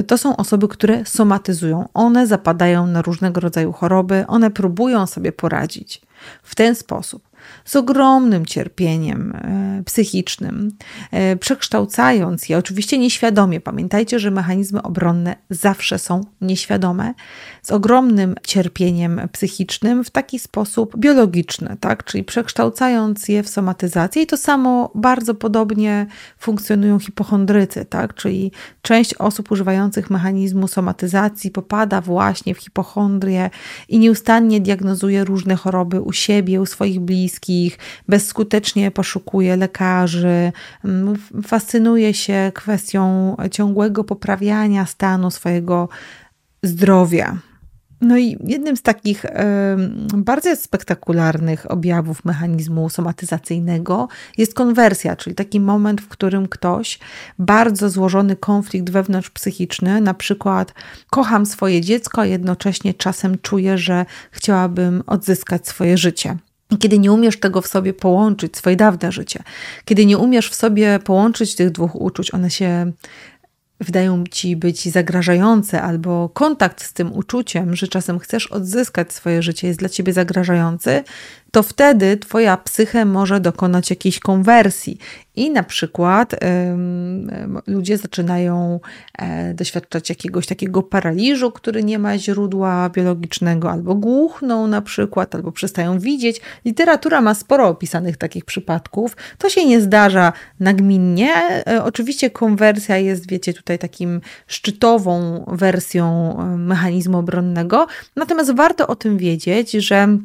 to 0.06 0.18
są 0.18 0.36
osoby, 0.36 0.68
które 0.68 1.04
somatyzują. 1.04 1.88
One 1.94 2.26
zapadają 2.26 2.86
na 2.86 3.02
różnego 3.02 3.40
rodzaju 3.40 3.72
choroby, 3.72 4.24
one 4.26 4.50
próbują 4.50 5.06
sobie 5.06 5.32
poradzić. 5.32 6.02
W 6.42 6.54
ten 6.54 6.74
sposób 6.74 7.27
z 7.64 7.76
ogromnym 7.76 8.46
cierpieniem 8.46 9.32
e, 9.34 9.82
psychicznym, 9.84 10.72
e, 11.10 11.36
przekształcając 11.36 12.48
je, 12.48 12.58
oczywiście 12.58 12.98
nieświadomie. 12.98 13.60
Pamiętajcie, 13.60 14.18
że 14.18 14.30
mechanizmy 14.30 14.82
obronne 14.82 15.36
zawsze 15.50 15.98
są 15.98 16.20
nieświadome, 16.40 17.14
z 17.62 17.70
ogromnym 17.70 18.34
cierpieniem 18.46 19.20
psychicznym 19.32 20.04
w 20.04 20.10
taki 20.10 20.38
sposób 20.38 20.96
biologiczny, 20.96 21.76
tak? 21.80 22.04
czyli 22.04 22.24
przekształcając 22.24 23.28
je 23.28 23.42
w 23.42 23.48
somatyzację. 23.48 24.22
I 24.22 24.26
to 24.26 24.36
samo 24.36 24.90
bardzo 24.94 25.34
podobnie 25.34 26.06
funkcjonują 26.38 26.98
hipochondrycy, 26.98 27.84
tak? 27.84 28.14
czyli 28.14 28.52
część 28.82 29.14
osób 29.14 29.50
używających 29.50 30.10
mechanizmu 30.10 30.68
somatyzacji 30.68 31.50
popada 31.50 32.00
właśnie 32.00 32.54
w 32.54 32.58
hipochondrię 32.58 33.50
i 33.88 33.98
nieustannie 33.98 34.60
diagnozuje 34.60 35.24
różne 35.24 35.56
choroby 35.56 36.00
u 36.00 36.12
siebie, 36.12 36.60
u 36.60 36.66
swoich 36.66 37.00
bliskich 37.00 37.27
bliskich, 37.28 37.78
bezskutecznie 38.08 38.90
poszukuje 38.90 39.56
lekarzy, 39.56 40.52
fascynuje 41.46 42.14
się 42.14 42.52
kwestią 42.54 43.36
ciągłego 43.50 44.04
poprawiania 44.04 44.86
stanu 44.86 45.30
swojego 45.30 45.88
zdrowia. 46.62 47.38
No 48.00 48.18
i 48.18 48.36
jednym 48.44 48.76
z 48.76 48.82
takich 48.82 49.24
bardzo 50.14 50.56
spektakularnych 50.56 51.70
objawów 51.70 52.24
mechanizmu 52.24 52.88
somatyzacyjnego 52.88 54.08
jest 54.38 54.54
konwersja, 54.54 55.16
czyli 55.16 55.36
taki 55.36 55.60
moment, 55.60 56.00
w 56.00 56.08
którym 56.08 56.48
ktoś 56.48 56.98
bardzo 57.38 57.90
złożony 57.90 58.36
konflikt 58.36 58.90
wewnątrzpsychiczny, 58.90 60.00
na 60.00 60.14
przykład 60.14 60.74
kocham 61.10 61.46
swoje 61.46 61.80
dziecko, 61.80 62.20
a 62.20 62.26
jednocześnie 62.26 62.94
czasem 62.94 63.38
czuję, 63.42 63.78
że 63.78 64.06
chciałabym 64.30 65.02
odzyskać 65.06 65.68
swoje 65.68 65.98
życie. 65.98 66.36
Kiedy 66.78 66.98
nie 66.98 67.12
umiesz 67.12 67.40
tego 67.40 67.60
w 67.60 67.66
sobie 67.66 67.92
połączyć, 67.92 68.56
swoje 68.56 68.76
dawne 68.76 69.12
życie, 69.12 69.42
kiedy 69.84 70.06
nie 70.06 70.18
umiesz 70.18 70.50
w 70.50 70.54
sobie 70.54 70.98
połączyć 71.04 71.54
tych 71.54 71.70
dwóch 71.70 71.94
uczuć, 71.94 72.34
one 72.34 72.50
się 72.50 72.92
wydają 73.80 74.24
ci 74.30 74.56
być 74.56 74.88
zagrażające, 74.88 75.82
albo 75.82 76.28
kontakt 76.28 76.82
z 76.82 76.92
tym 76.92 77.12
uczuciem, 77.12 77.76
że 77.76 77.88
czasem 77.88 78.18
chcesz 78.18 78.46
odzyskać 78.46 79.12
swoje 79.12 79.42
życie, 79.42 79.68
jest 79.68 79.78
dla 79.80 79.88
ciebie 79.88 80.12
zagrażający, 80.12 81.04
to 81.50 81.62
wtedy 81.62 82.16
twoja 82.16 82.56
psyche 82.56 83.04
może 83.04 83.40
dokonać 83.40 83.90
jakiejś 83.90 84.20
konwersji 84.20 84.98
i 85.38 85.50
na 85.50 85.62
przykład 85.62 86.34
ludzie 87.66 87.98
zaczynają 87.98 88.80
e, 89.18 89.54
doświadczać 89.54 90.08
jakiegoś 90.08 90.46
takiego 90.46 90.82
paraliżu, 90.82 91.52
który 91.52 91.84
nie 91.84 91.98
ma 91.98 92.18
źródła 92.18 92.90
biologicznego, 92.90 93.70
albo 93.70 93.94
głuchną 93.94 94.66
na 94.66 94.82
przykład, 94.82 95.34
albo 95.34 95.52
przestają 95.52 95.98
widzieć. 95.98 96.40
Literatura 96.64 97.20
ma 97.20 97.34
sporo 97.34 97.68
opisanych 97.68 98.16
takich 98.16 98.44
przypadków. 98.44 99.16
To 99.38 99.48
się 99.48 99.66
nie 99.66 99.80
zdarza 99.80 100.32
nagminnie. 100.60 101.34
E, 101.66 101.84
oczywiście 101.84 102.30
konwersja 102.30 102.96
jest, 102.96 103.28
wiecie, 103.30 103.54
tutaj 103.54 103.78
takim 103.78 104.20
szczytową 104.46 105.44
wersją 105.48 106.36
e, 106.38 106.56
mechanizmu 106.56 107.18
obronnego. 107.18 107.86
Natomiast 108.16 108.54
warto 108.54 108.86
o 108.86 108.96
tym 108.96 109.18
wiedzieć, 109.18 109.72
że 109.72 110.18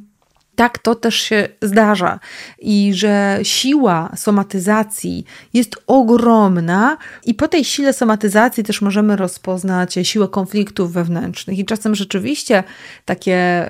tak 0.56 0.78
to 0.78 0.96
też 0.96 1.16
się 1.16 1.48
zdarza 1.62 2.20
i 2.60 2.92
że 2.94 3.40
siła 3.44 4.12
somatyzacji 4.16 5.26
jest 5.54 5.76
ogromna, 5.88 6.98
i 7.26 7.34
po 7.34 7.48
tej 7.48 7.66
sile 7.66 7.94
somatyzacji 7.94 8.64
też 8.64 8.82
możemy 8.82 9.16
rozpoznać 9.16 9.96
siłę 10.04 10.28
konfliktów 10.28 10.94
wewnętrznych. 10.94 11.60
I 11.60 11.66
czasem 11.66 11.96
rzeczywiście 11.96 12.64
takie 13.06 13.68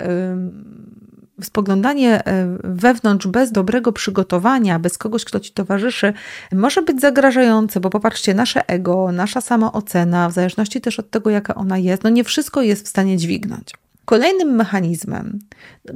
spoglądanie 1.42 2.26
e, 2.26 2.56
wewnątrz 2.64 3.26
bez 3.26 3.52
dobrego 3.52 3.92
przygotowania, 3.92 4.78
bez 4.78 4.98
kogoś, 4.98 5.24
kto 5.24 5.40
ci 5.40 5.52
towarzyszy, 5.52 6.12
może 6.52 6.82
być 6.82 7.00
zagrażające, 7.00 7.80
bo 7.80 7.90
popatrzcie, 7.90 8.34
nasze 8.34 8.68
ego, 8.68 9.12
nasza 9.12 9.40
samoocena, 9.40 10.28
w 10.28 10.32
zależności 10.32 10.80
też 10.80 10.98
od 10.98 11.10
tego, 11.10 11.30
jaka 11.30 11.54
ona 11.54 11.78
jest, 11.78 12.02
no 12.02 12.10
nie 12.10 12.24
wszystko 12.24 12.62
jest 12.62 12.86
w 12.86 12.88
stanie 12.88 13.16
dźwignąć. 13.16 13.83
Kolejnym 14.04 14.48
mechanizmem, 14.48 15.38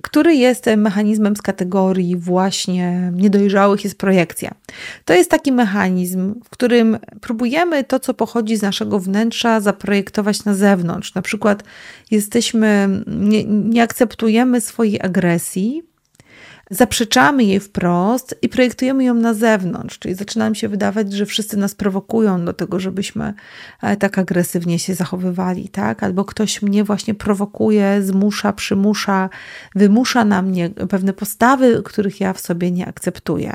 który 0.03 0.35
jest 0.35 0.67
mechanizmem 0.77 1.37
z 1.37 1.43
kategorii 1.43 2.17
właśnie 2.17 3.13
niedojrzałych, 3.15 3.85
jest 3.85 3.99
projekcja. 3.99 4.55
To 5.05 5.15
jest 5.15 5.31
taki 5.31 5.53
mechanizm, 5.53 6.35
w 6.45 6.51
którym 6.51 6.99
próbujemy 7.21 7.85
to, 7.85 8.01
co 8.01 8.15
pochodzi 8.15 8.57
z 8.57 8.63
naszego 8.63 9.01
wnętrza, 9.01 9.61
zaprojektować 9.61 10.45
na 10.45 10.55
zewnątrz. 10.55 11.15
Na 11.15 11.23
przykład 11.23 11.65
jesteśmy, 12.11 12.89
nie, 13.07 13.45
nie 13.45 13.83
akceptujemy 13.83 14.61
swojej 14.61 15.01
agresji, 15.01 15.83
zaprzeczamy 16.71 17.45
jej 17.45 17.61
wprost 17.61 18.35
i 18.43 18.49
projektujemy 18.49 19.05
ją 19.05 19.15
na 19.15 19.35
zewnątrz. 19.35 19.99
Czyli 19.99 20.15
zaczyna 20.15 20.45
nam 20.45 20.55
się 20.55 20.69
wydawać, 20.69 21.13
że 21.13 21.27
wszyscy 21.27 21.57
nas 21.57 21.75
prowokują 21.75 22.45
do 22.45 22.53
tego, 22.53 22.81
żebyśmy 22.81 23.35
e, 23.83 23.97
tak 23.97 24.19
agresywnie 24.19 24.79
się 24.79 24.95
zachowywali, 24.95 25.69
tak? 25.69 26.03
Albo 26.03 26.25
ktoś 26.25 26.63
mnie 26.63 26.85
właśnie 26.85 27.15
prowokuje, 27.15 28.03
zmusza, 28.03 28.53
przymusza, 28.53 29.29
wymusza 29.75 30.25
na 30.25 30.43
mnie 30.43 30.71
pewne 30.71 31.13
postawy, 31.13 31.83
których 31.85 32.21
ja 32.21 32.33
w 32.33 32.41
sobie 32.41 32.71
nie 32.71 32.87
akceptuję. 32.87 33.53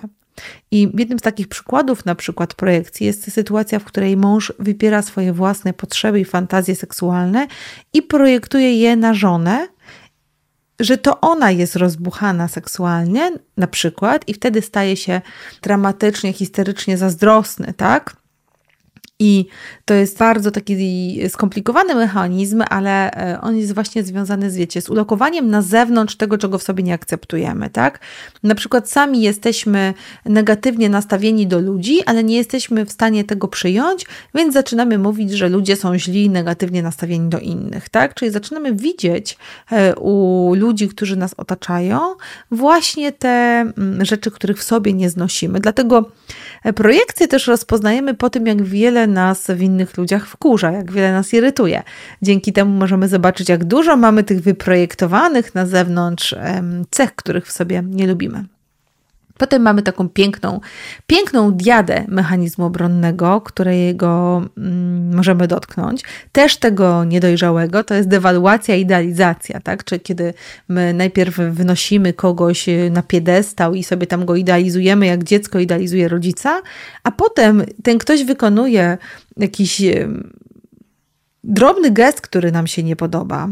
I 0.72 0.89
jednym 0.98 1.20
z 1.20 1.22
takich 1.22 1.48
przykładów, 1.48 2.05
na 2.05 2.15
przykład 2.15 2.53
projekcji, 2.53 3.05
jest 3.05 3.34
sytuacja, 3.34 3.79
w 3.79 3.84
której 3.84 4.17
mąż 4.17 4.53
wypiera 4.60 5.01
swoje 5.01 5.34
własne 5.34 5.74
potrzeby 5.74 6.20
i 6.20 6.25
fantazje 6.25 6.75
seksualne 6.75 7.48
i 7.93 8.01
projektuje 8.01 8.77
je 8.79 8.96
na 8.96 9.13
żonę, 9.13 9.67
że 10.80 10.98
to 10.98 11.22
ona 11.22 11.51
jest 11.51 11.75
rozbuchana 11.75 12.48
seksualnie, 12.48 13.32
na 13.58 13.68
przykład, 13.68 14.27
i 14.27 14.34
wtedy 14.34 14.62
staje 14.62 14.98
się 14.98 15.22
dramatycznie, 15.62 16.34
histerycznie 16.34 16.98
zazdrosny, 16.98 17.74
tak? 17.77 18.23
I 19.20 19.46
to 19.86 19.93
jest 19.93 20.17
bardzo 20.17 20.51
taki 20.51 21.20
skomplikowany 21.29 21.96
mechanizm, 21.96 22.63
ale 22.70 23.12
e, 23.12 23.41
on 23.41 23.58
jest 23.58 23.74
właśnie 23.74 24.03
związany 24.03 24.51
z, 24.51 24.55
wiecie, 24.55 24.82
z 24.82 24.89
ulokowaniem 24.89 25.50
na 25.50 25.62
zewnątrz 25.62 26.15
tego, 26.15 26.38
czego 26.38 26.58
w 26.58 26.63
sobie 26.63 26.84
nie 26.84 26.93
akceptujemy, 26.93 27.70
tak? 27.70 28.00
Na 28.43 28.55
przykład 28.55 28.89
sami 28.89 29.22
jesteśmy 29.22 29.93
negatywnie 30.25 30.89
nastawieni 30.89 31.48
do 31.48 31.60
ludzi, 31.60 32.03
ale 32.05 32.24
nie 32.24 32.38
jesteśmy 32.38 32.86
w 32.86 32.91
stanie 32.91 33.24
tego 33.24 33.48
przyjąć, 33.48 34.05
więc 34.36 34.53
zaczynamy 34.53 34.98
mówić, 34.98 35.32
że 35.32 35.50
ludzie 35.50 35.75
są 35.75 35.98
źli, 35.98 36.29
negatywnie 36.29 36.84
nastawieni 36.84 37.29
do 37.29 37.39
innych, 37.39 37.89
tak? 37.89 38.13
Czyli 38.13 38.32
zaczynamy 38.32 38.75
widzieć 38.75 39.38
e, 39.72 39.96
u 39.96 40.53
ludzi, 40.55 40.88
którzy 40.88 41.15
nas 41.15 41.34
otaczają, 41.38 42.00
właśnie 42.51 43.12
te 43.12 43.29
mm, 43.29 44.05
rzeczy, 44.05 44.32
których 44.32 44.58
w 44.58 44.63
sobie 44.63 44.93
nie 44.93 45.10
znosimy. 45.10 45.60
Dlatego 45.60 46.12
projekcje 46.75 47.27
też 47.27 47.48
rozpoznajemy 47.48 48.13
po 48.13 48.29
tym, 48.29 48.48
jak 48.48 48.62
wiele 48.62 49.08
nas 49.08 49.48
w 49.51 49.62
innych 49.62 49.98
ludziach 49.98 50.27
wkurza, 50.27 50.72
jak 50.72 50.91
wiele 50.91 51.12
nas 51.12 51.34
irytuje. 51.34 51.84
Dzięki 52.22 52.53
temu 52.53 52.72
możemy 52.72 53.08
zobaczyć, 53.08 53.50
jak 53.50 53.63
dużo 53.63 53.98
mamy 53.98 54.24
tych 54.24 54.41
wyprojektowanych 54.41 55.55
na 55.55 55.65
zewnątrz 55.65 56.36
cech, 56.89 57.15
których 57.15 57.48
w 57.48 57.51
sobie 57.51 57.84
nie 57.86 58.08
lubimy. 58.08 58.46
Potem 59.37 59.61
mamy 59.61 59.81
taką 59.81 60.09
piękną, 60.09 60.59
piękną 61.07 61.51
diadę 61.51 62.05
mechanizmu 62.07 62.65
obronnego, 62.65 63.41
którego 63.41 64.41
mm, 64.57 65.15
możemy 65.15 65.47
dotknąć. 65.47 66.01
Też 66.31 66.57
tego 66.57 67.03
niedojrzałego 67.03 67.83
to 67.83 67.93
jest 67.93 68.09
dewaluacja, 68.09 68.75
idealizacja, 68.75 69.59
tak? 69.59 69.83
Czyli 69.83 70.01
kiedy 70.01 70.33
my 70.69 70.93
najpierw 70.93 71.35
wynosimy 71.35 72.13
kogoś 72.13 72.65
na 72.91 73.03
piedestał 73.03 73.73
i 73.73 73.83
sobie 73.83 74.07
tam 74.07 74.25
go 74.25 74.35
idealizujemy, 74.35 75.05
jak 75.05 75.23
dziecko 75.23 75.59
idealizuje 75.59 76.07
rodzica, 76.07 76.61
a 77.03 77.11
potem 77.11 77.63
ten 77.83 77.97
ktoś 77.97 78.23
wykonuje 78.23 78.97
jakiś 79.37 79.81
drobny 81.43 81.91
gest, 81.91 82.21
który 82.21 82.51
nam 82.51 82.67
się 82.67 82.83
nie 82.83 82.95
podoba, 82.95 83.49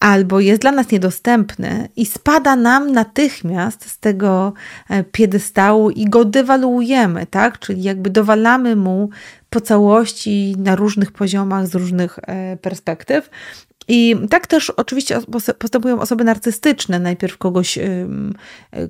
albo 0.00 0.40
jest 0.40 0.62
dla 0.62 0.72
nas 0.72 0.90
niedostępny 0.90 1.88
i 1.96 2.06
spada 2.06 2.56
nam 2.56 2.92
natychmiast 2.92 3.90
z 3.90 3.98
tego 3.98 4.52
e, 4.88 5.04
piedestału 5.04 5.90
i 5.90 6.04
go 6.04 6.24
dewaluujemy, 6.24 7.26
tak? 7.26 7.58
Czyli 7.58 7.82
jakby 7.82 8.10
dowalamy 8.10 8.76
mu 8.76 9.10
po 9.50 9.60
całości 9.60 10.54
na 10.58 10.76
różnych 10.76 11.12
poziomach, 11.12 11.66
z 11.66 11.74
różnych 11.74 12.18
e, 12.22 12.56
perspektyw. 12.56 13.30
I 13.88 14.16
tak 14.30 14.46
też 14.46 14.70
oczywiście 14.70 15.18
postępują 15.58 16.00
osoby 16.00 16.24
narcystyczne. 16.24 16.98
Najpierw 16.98 17.38
kogoś 17.38 17.78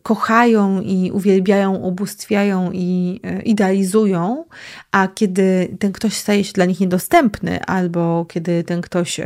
kochają 0.02 0.80
i 0.80 1.10
uwielbiają, 1.10 1.74
ubóstwiają 1.74 2.70
i 2.72 3.20
e, 3.22 3.42
idealizują, 3.42 4.44
a 4.92 5.08
kiedy 5.08 5.76
ten 5.78 5.92
ktoś 5.92 6.12
staje 6.12 6.44
się 6.44 6.52
dla 6.52 6.64
nich 6.64 6.80
niedostępny, 6.80 7.64
albo 7.64 8.24
kiedy 8.28 8.64
ten 8.64 8.80
ktoś 8.80 9.20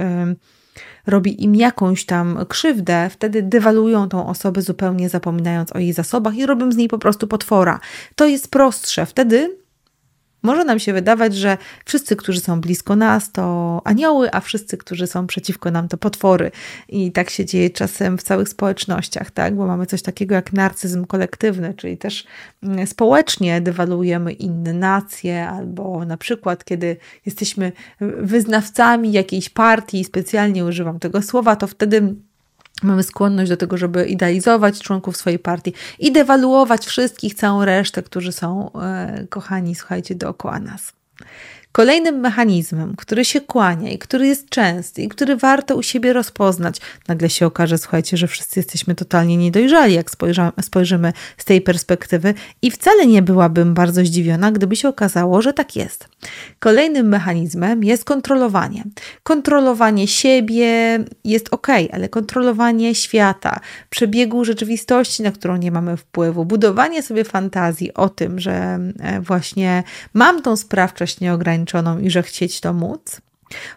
robi 1.06 1.44
im 1.44 1.54
jakąś 1.54 2.04
tam 2.04 2.38
krzywdę, 2.48 3.10
wtedy 3.10 3.42
dewaluują 3.42 4.08
tą 4.08 4.26
osobę 4.26 4.62
zupełnie 4.62 5.08
zapominając 5.08 5.72
o 5.72 5.78
jej 5.78 5.92
zasobach 5.92 6.34
i 6.34 6.46
robią 6.46 6.72
z 6.72 6.76
niej 6.76 6.88
po 6.88 6.98
prostu 6.98 7.26
potwora. 7.26 7.80
To 8.14 8.26
jest 8.26 8.50
prostsze. 8.50 9.06
Wtedy 9.06 9.56
może 10.42 10.64
nam 10.64 10.78
się 10.78 10.92
wydawać, 10.92 11.34
że 11.34 11.58
wszyscy, 11.84 12.16
którzy 12.16 12.40
są 12.40 12.60
blisko 12.60 12.96
nas, 12.96 13.32
to 13.32 13.80
anioły, 13.84 14.32
a 14.32 14.40
wszyscy, 14.40 14.76
którzy 14.76 15.06
są 15.06 15.26
przeciwko 15.26 15.70
nam, 15.70 15.88
to 15.88 15.96
potwory. 15.96 16.50
I 16.88 17.12
tak 17.12 17.30
się 17.30 17.44
dzieje 17.44 17.70
czasem 17.70 18.18
w 18.18 18.22
całych 18.22 18.48
społecznościach, 18.48 19.30
tak? 19.30 19.56
Bo 19.56 19.66
mamy 19.66 19.86
coś 19.86 20.02
takiego 20.02 20.34
jak 20.34 20.52
narcyzm 20.52 21.04
kolektywny, 21.06 21.74
czyli 21.74 21.98
też 21.98 22.24
mm, 22.62 22.86
społecznie 22.86 23.60
dewaluujemy 23.60 24.32
inne 24.32 24.72
nacje, 24.72 25.48
albo 25.48 26.04
na 26.04 26.16
przykład, 26.16 26.64
kiedy 26.64 26.96
jesteśmy 27.26 27.72
wyznawcami 28.22 29.12
jakiejś 29.12 29.48
partii, 29.48 30.04
specjalnie 30.04 30.64
używam 30.64 30.98
tego 30.98 31.22
słowa, 31.22 31.56
to 31.56 31.66
wtedy 31.66 32.14
Mamy 32.82 33.02
skłonność 33.02 33.50
do 33.50 33.56
tego, 33.56 33.76
żeby 33.76 34.06
idealizować 34.06 34.78
członków 34.78 35.16
swojej 35.16 35.38
partii 35.38 35.72
i 35.98 36.12
dewaluować 36.12 36.86
wszystkich, 36.86 37.34
całą 37.34 37.64
resztę, 37.64 38.02
którzy 38.02 38.32
są 38.32 38.72
e, 38.72 39.26
kochani, 39.30 39.74
słuchajcie, 39.74 40.14
dookoła 40.14 40.58
nas. 40.60 40.92
Kolejnym 41.72 42.20
mechanizmem, 42.20 42.94
który 42.96 43.24
się 43.24 43.40
kłania 43.40 43.90
i 43.90 43.98
który 43.98 44.26
jest 44.26 44.48
częsty 44.48 45.02
i 45.02 45.08
który 45.08 45.36
warto 45.36 45.76
u 45.76 45.82
siebie 45.82 46.12
rozpoznać, 46.12 46.80
nagle 47.08 47.30
się 47.30 47.46
okaże, 47.46 47.78
słuchajcie, 47.78 48.16
że 48.16 48.26
wszyscy 48.26 48.60
jesteśmy 48.60 48.94
totalnie 48.94 49.36
niedojrzali, 49.36 49.94
jak 49.94 50.10
spojrzymy 50.62 51.12
z 51.36 51.44
tej 51.44 51.60
perspektywy, 51.60 52.34
i 52.62 52.70
wcale 52.70 53.06
nie 53.06 53.22
byłabym 53.22 53.74
bardzo 53.74 54.04
zdziwiona, 54.04 54.52
gdyby 54.52 54.76
się 54.76 54.88
okazało, 54.88 55.42
że 55.42 55.52
tak 55.52 55.76
jest. 55.76 56.08
Kolejnym 56.58 57.08
mechanizmem 57.08 57.84
jest 57.84 58.04
kontrolowanie. 58.04 58.84
Kontrolowanie 59.22 60.08
siebie 60.08 60.98
jest 61.24 61.48
ok, 61.50 61.66
ale 61.92 62.08
kontrolowanie 62.08 62.94
świata, 62.94 63.60
przebiegu 63.90 64.44
rzeczywistości, 64.44 65.22
na 65.22 65.32
którą 65.32 65.56
nie 65.56 65.70
mamy 65.70 65.96
wpływu, 65.96 66.44
budowanie 66.44 67.02
sobie 67.02 67.24
fantazji 67.24 67.94
o 67.94 68.08
tym, 68.08 68.40
że 68.40 68.78
e, 69.00 69.20
właśnie 69.20 69.82
mam 70.14 70.42
tą 70.42 70.56
sprawczość 70.56 71.20
nieograniczoną, 71.20 71.59
i 72.00 72.10
że 72.10 72.22
chcieć 72.22 72.60
to 72.60 72.72
móc. 72.72 73.20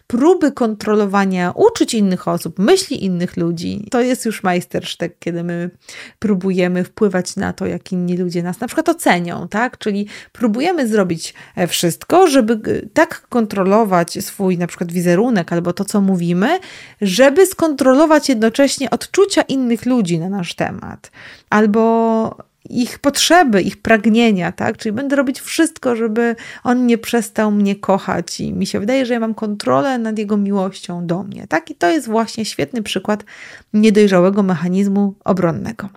Próby 0.06 0.52
kontrolowania 0.52 1.52
uczuć 1.56 1.94
innych 1.94 2.28
osób, 2.28 2.58
myśli 2.58 3.04
innych 3.04 3.36
ludzi, 3.36 3.86
to 3.90 4.00
jest 4.00 4.24
już 4.24 4.42
majstersztek, 4.42 5.16
kiedy 5.18 5.44
my 5.44 5.70
próbujemy 6.18 6.84
wpływać 6.84 7.36
na 7.36 7.52
to, 7.52 7.66
jak 7.66 7.92
inni 7.92 8.16
ludzie 8.16 8.42
nas 8.42 8.60
na 8.60 8.66
przykład 8.66 8.88
ocenią, 8.88 9.48
tak? 9.48 9.78
Czyli 9.78 10.06
próbujemy 10.32 10.88
zrobić 10.88 11.34
e, 11.56 11.66
wszystko, 11.66 12.26
żeby 12.26 12.82
tak 12.94 13.26
kontrolować 13.28 14.24
swój 14.24 14.58
na 14.58 14.66
przykład 14.66 14.92
wizerunek 14.92 15.52
albo 15.52 15.72
to, 15.72 15.84
co 15.84 16.00
mówimy, 16.00 16.58
żeby 17.00 17.46
skontrolować 17.46 18.28
jednocześnie 18.28 18.90
odczucia 18.90 19.42
innych 19.42 19.86
ludzi 19.86 20.18
na 20.18 20.28
nasz 20.28 20.54
temat. 20.54 21.10
Albo 21.50 22.53
ich 22.70 22.98
potrzeby, 22.98 23.62
ich 23.62 23.76
pragnienia, 23.76 24.52
tak? 24.52 24.76
Czyli 24.76 24.92
będę 24.92 25.16
robić 25.16 25.40
wszystko, 25.40 25.96
żeby 25.96 26.36
on 26.64 26.86
nie 26.86 26.98
przestał 26.98 27.50
mnie 27.50 27.76
kochać 27.76 28.40
i 28.40 28.52
mi 28.52 28.66
się 28.66 28.80
wydaje, 28.80 29.06
że 29.06 29.14
ja 29.14 29.20
mam 29.20 29.34
kontrolę 29.34 29.98
nad 29.98 30.18
jego 30.18 30.36
miłością 30.36 31.06
do 31.06 31.22
mnie, 31.22 31.46
tak? 31.46 31.70
I 31.70 31.74
to 31.74 31.90
jest 31.90 32.06
właśnie 32.06 32.44
świetny 32.44 32.82
przykład 32.82 33.24
niedojrzałego 33.72 34.42
mechanizmu 34.42 35.14
obronnego. 35.24 35.88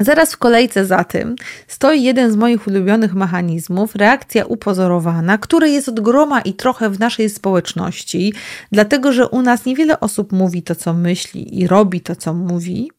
Zaraz 0.00 0.32
w 0.32 0.36
kolejce 0.36 0.86
za 0.86 1.04
tym 1.04 1.36
stoi 1.66 2.02
jeden 2.02 2.32
z 2.32 2.36
moich 2.36 2.66
ulubionych 2.66 3.14
mechanizmów, 3.14 3.94
reakcja 3.94 4.44
upozorowana, 4.44 5.38
który 5.38 5.70
jest 5.70 5.88
od 5.88 6.00
groma 6.00 6.40
i 6.40 6.54
trochę 6.54 6.90
w 6.90 6.98
naszej 6.98 7.30
społeczności, 7.30 8.32
dlatego 8.72 9.12
że 9.12 9.28
u 9.28 9.42
nas 9.42 9.64
niewiele 9.64 10.00
osób 10.00 10.32
mówi 10.32 10.62
to, 10.62 10.74
co 10.74 10.94
myśli 10.94 11.60
i 11.60 11.66
robi 11.66 12.00
to, 12.00 12.16
co 12.16 12.34
mówi. 12.34 12.90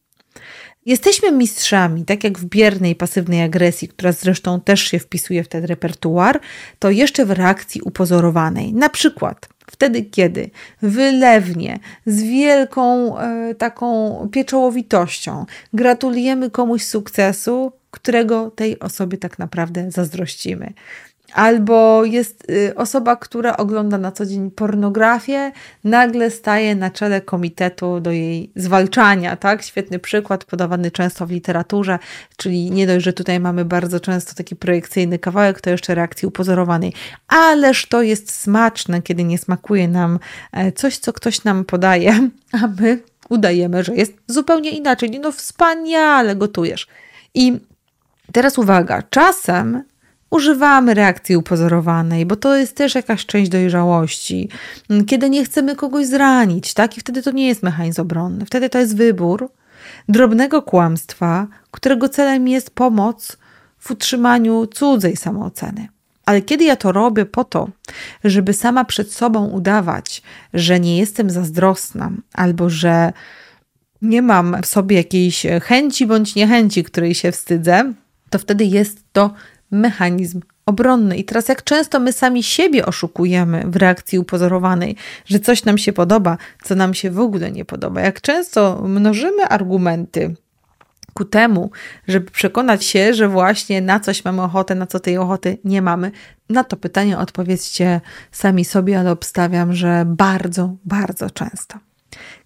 Jesteśmy 0.88 1.32
mistrzami, 1.32 2.04
tak 2.04 2.24
jak 2.24 2.38
w 2.38 2.44
biernej, 2.44 2.96
pasywnej 2.96 3.42
agresji, 3.42 3.88
która 3.88 4.12
zresztą 4.12 4.60
też 4.60 4.80
się 4.80 4.98
wpisuje 4.98 5.44
w 5.44 5.48
ten 5.48 5.64
repertuar, 5.64 6.40
to 6.78 6.90
jeszcze 6.90 7.26
w 7.26 7.30
reakcji 7.30 7.80
upozorowanej. 7.80 8.72
Na 8.72 8.88
przykład 8.88 9.48
Wtedy, 9.70 10.02
kiedy 10.02 10.50
wylewnie, 10.82 11.78
z 12.06 12.22
wielką 12.22 13.18
e, 13.18 13.54
taką 13.54 14.28
pieczołowitością 14.32 15.46
gratulujemy 15.72 16.50
komuś 16.50 16.82
sukcesu, 16.82 17.72
którego 17.90 18.50
tej 18.50 18.78
osobie 18.78 19.18
tak 19.18 19.38
naprawdę 19.38 19.90
zazdrościmy. 19.90 20.72
Albo 21.32 22.04
jest 22.04 22.50
y, 22.50 22.74
osoba, 22.74 23.16
która 23.16 23.56
ogląda 23.56 23.98
na 23.98 24.12
co 24.12 24.26
dzień 24.26 24.50
pornografię, 24.50 25.52
nagle 25.84 26.30
staje 26.30 26.74
na 26.74 26.90
czele 26.90 27.20
komitetu 27.20 28.00
do 28.00 28.10
jej 28.10 28.52
zwalczania, 28.56 29.36
tak? 29.36 29.62
Świetny 29.62 29.98
przykład 29.98 30.44
podawany 30.44 30.90
często 30.90 31.26
w 31.26 31.30
literaturze, 31.30 31.98
czyli 32.36 32.70
nie 32.70 32.86
dość, 32.86 33.04
że 33.04 33.12
tutaj 33.12 33.40
mamy 33.40 33.64
bardzo 33.64 34.00
często 34.00 34.34
taki 34.34 34.56
projekcyjny 34.56 35.18
kawałek, 35.18 35.60
to 35.60 35.70
jeszcze 35.70 35.94
reakcji 35.94 36.28
upozorowanej. 36.28 36.92
Ależ 37.28 37.86
to 37.86 38.02
jest 38.02 38.32
smaczne, 38.32 39.02
kiedy 39.02 39.24
nie 39.24 39.38
smakuje 39.38 39.88
nam 39.88 40.18
e, 40.52 40.72
coś, 40.72 40.98
co 40.98 41.12
ktoś 41.12 41.44
nam 41.44 41.64
podaje, 41.64 42.28
a 42.62 42.68
my 42.80 42.98
udajemy, 43.28 43.84
że 43.84 43.94
jest 43.94 44.12
zupełnie 44.26 44.70
inaczej. 44.70 45.20
No 45.20 45.32
wspaniale 45.32 46.36
gotujesz. 46.36 46.86
I 47.34 47.60
teraz 48.32 48.58
uwaga, 48.58 49.02
czasem 49.10 49.82
używamy 50.30 50.94
reakcji 50.94 51.36
upozorowanej, 51.36 52.26
bo 52.26 52.36
to 52.36 52.56
jest 52.56 52.76
też 52.76 52.94
jakaś 52.94 53.26
część 53.26 53.50
dojrzałości. 53.50 54.48
Kiedy 55.06 55.30
nie 55.30 55.44
chcemy 55.44 55.76
kogoś 55.76 56.06
zranić, 56.06 56.74
tak? 56.74 56.96
I 56.96 57.00
wtedy 57.00 57.22
to 57.22 57.30
nie 57.30 57.48
jest 57.48 57.62
mechanizm 57.62 58.00
obronny. 58.00 58.46
Wtedy 58.46 58.70
to 58.70 58.78
jest 58.78 58.96
wybór 58.96 59.50
drobnego 60.08 60.62
kłamstwa, 60.62 61.46
którego 61.70 62.08
celem 62.08 62.48
jest 62.48 62.70
pomoc 62.70 63.36
w 63.78 63.90
utrzymaniu 63.90 64.66
cudzej 64.66 65.16
samooceny. 65.16 65.88
Ale 66.26 66.42
kiedy 66.42 66.64
ja 66.64 66.76
to 66.76 66.92
robię 66.92 67.26
po 67.26 67.44
to, 67.44 67.68
żeby 68.24 68.52
sama 68.52 68.84
przed 68.84 69.12
sobą 69.12 69.46
udawać, 69.46 70.22
że 70.54 70.80
nie 70.80 70.98
jestem 70.98 71.30
zazdrosna 71.30 72.10
albo 72.32 72.70
że 72.70 73.12
nie 74.02 74.22
mam 74.22 74.56
w 74.62 74.66
sobie 74.66 74.96
jakiejś 74.96 75.46
chęci 75.62 76.06
bądź 76.06 76.34
niechęci, 76.34 76.84
której 76.84 77.14
się 77.14 77.32
wstydzę, 77.32 77.92
to 78.30 78.38
wtedy 78.38 78.64
jest 78.64 79.04
to 79.12 79.34
mechanizm 79.70 80.40
obronny. 80.66 81.16
I 81.16 81.24
teraz, 81.24 81.48
jak 81.48 81.64
często 81.64 82.00
my 82.00 82.12
sami 82.12 82.42
siebie 82.42 82.86
oszukujemy 82.86 83.64
w 83.66 83.76
reakcji 83.76 84.18
upozorowanej, 84.18 84.96
że 85.24 85.40
coś 85.40 85.64
nam 85.64 85.78
się 85.78 85.92
podoba, 85.92 86.36
co 86.62 86.74
nam 86.74 86.94
się 86.94 87.10
w 87.10 87.20
ogóle 87.20 87.52
nie 87.52 87.64
podoba, 87.64 88.00
jak 88.00 88.20
często 88.20 88.82
mnożymy 88.84 89.44
argumenty 89.44 90.34
ku 91.14 91.24
temu, 91.24 91.70
żeby 92.08 92.30
przekonać 92.30 92.84
się, 92.84 93.14
że 93.14 93.28
właśnie 93.28 93.80
na 93.80 94.00
coś 94.00 94.24
mamy 94.24 94.42
ochotę, 94.42 94.74
na 94.74 94.86
co 94.86 95.00
tej 95.00 95.18
ochoty 95.18 95.58
nie 95.64 95.82
mamy. 95.82 96.10
Na 96.50 96.64
to 96.64 96.76
pytanie 96.76 97.18
odpowiedzcie 97.18 98.00
sami 98.32 98.64
sobie, 98.64 99.00
ale 99.00 99.10
obstawiam, 99.10 99.72
że 99.72 100.04
bardzo, 100.06 100.76
bardzo 100.84 101.30
często. 101.30 101.78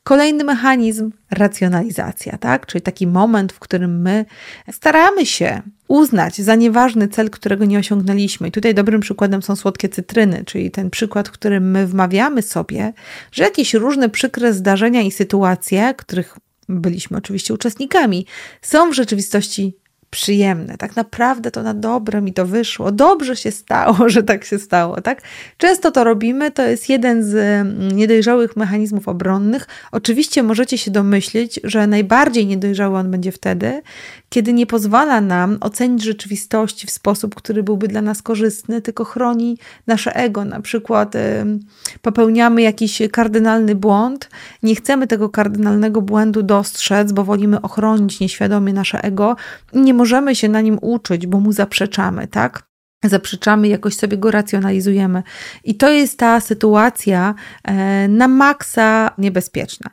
Kolejny 0.05 0.45
mechanizm 0.45 1.11
racjonalizacja, 1.31 2.39
tak? 2.39 2.67
Czyli 2.67 2.83
taki 2.83 3.07
moment, 3.07 3.53
w 3.53 3.59
którym 3.59 4.03
my 4.03 4.25
staramy 4.73 5.27
się 5.27 5.63
uznać 5.89 6.37
za 6.37 6.55
nieważny 6.55 7.09
cel, 7.09 7.31
którego 7.31 7.65
nie 7.65 7.79
osiągnęliśmy. 7.79 8.49
I 8.49 8.53
tutaj 8.53 8.75
dobrym 8.75 9.01
przykładem 9.01 9.43
są 9.43 9.57
słodkie 9.57 9.89
cytryny, 9.89 10.45
czyli 10.45 10.71
ten 10.71 10.91
przykład, 10.91 11.29
w 11.29 11.33
którym 11.33 11.71
my 11.71 11.87
wmawiamy 11.87 12.43
sobie, 12.43 12.93
że 13.33 13.45
jakieś 13.45 13.75
różne 13.75 14.09
przykre 14.09 14.53
zdarzenia 14.53 15.01
i 15.01 15.11
sytuacje, 15.11 15.95
których 15.97 16.39
byliśmy 16.69 17.17
oczywiście 17.17 17.55
uczestnikami, 17.55 18.27
są 18.63 18.91
w 18.91 18.95
rzeczywistości 18.95 19.77
przyjemne. 20.13 20.77
Tak 20.79 20.97
naprawdę 20.97 21.51
to 21.51 21.63
na 21.63 21.75
dobre 21.75 22.21
mi 22.21 22.33
to 22.33 22.47
wyszło. 22.47 22.93
Dobrze 22.93 23.37
się 23.37 23.51
stało, 23.51 24.09
że 24.15 24.23
tak 24.23 24.45
się 24.45 24.59
stało, 24.59 25.01
tak? 25.01 25.23
Często 25.59 25.91
to 25.91 26.05
robimy, 26.05 26.51
to 26.51 26.63
jest 26.63 26.89
jeden 26.89 27.25
z 27.25 27.35
mm, 27.35 27.97
niedojrzałych 27.97 28.57
mechanizmów 28.57 29.09
obronnych. 29.09 29.67
Oczywiście 29.93 30.43
możecie 30.43 30.79
się 30.79 30.91
domyślić, 30.91 31.61
że 31.65 31.87
najbardziej 31.87 32.47
niedojrzały 32.47 32.99
on 32.99 33.11
będzie 33.11 33.33
wtedy, 33.33 33.83
kiedy 34.33 34.53
nie 34.53 34.67
pozwala 34.67 35.21
nam 35.21 35.59
ocenić 35.61 36.03
rzeczywistości 36.03 36.87
w 36.87 36.91
sposób, 36.91 37.35
który 37.35 37.63
byłby 37.63 37.89
dla 37.89 38.03
nas 38.03 38.23
korzystny, 38.23 38.83
tylko 38.83 39.05
chroni 39.05 39.59
nasze 39.87 40.17
ego. 40.17 40.45
Na 40.45 40.61
przykład 40.61 41.15
popełniamy 42.03 42.63
jakiś 42.63 43.03
kardynalny 43.13 43.75
błąd, 43.75 44.31
nie 44.63 44.75
chcemy 44.75 45.07
tego 45.07 45.29
kardynalnego 45.29 46.03
błędu 46.03 46.43
dostrzec, 46.43 47.13
bo 47.13 47.25
wolimy 47.25 47.61
ochronić 47.61 48.21
nieświadomie 48.21 48.73
nasze 48.73 49.05
ego, 49.05 49.37
nie 49.75 49.95
możemy 49.95 50.35
się 50.35 50.49
na 50.49 50.61
nim 50.61 50.79
uczyć, 50.81 51.27
bo 51.27 51.41
mu 51.41 51.53
zaprzeczamy, 51.53 52.27
tak? 52.27 52.63
zaprzeczamy, 53.05 53.69
jakoś 53.69 53.97
sobie 53.97 54.19
go 54.19 54.31
racjonalizujemy. 54.31 55.23
I 55.65 55.75
to 55.75 55.91
jest 55.91 56.19
ta 56.19 56.41
sytuacja 56.41 57.35
e, 57.65 58.09
na 58.09 58.29
maksa 58.29 59.11
niebezpieczna. 59.19 59.91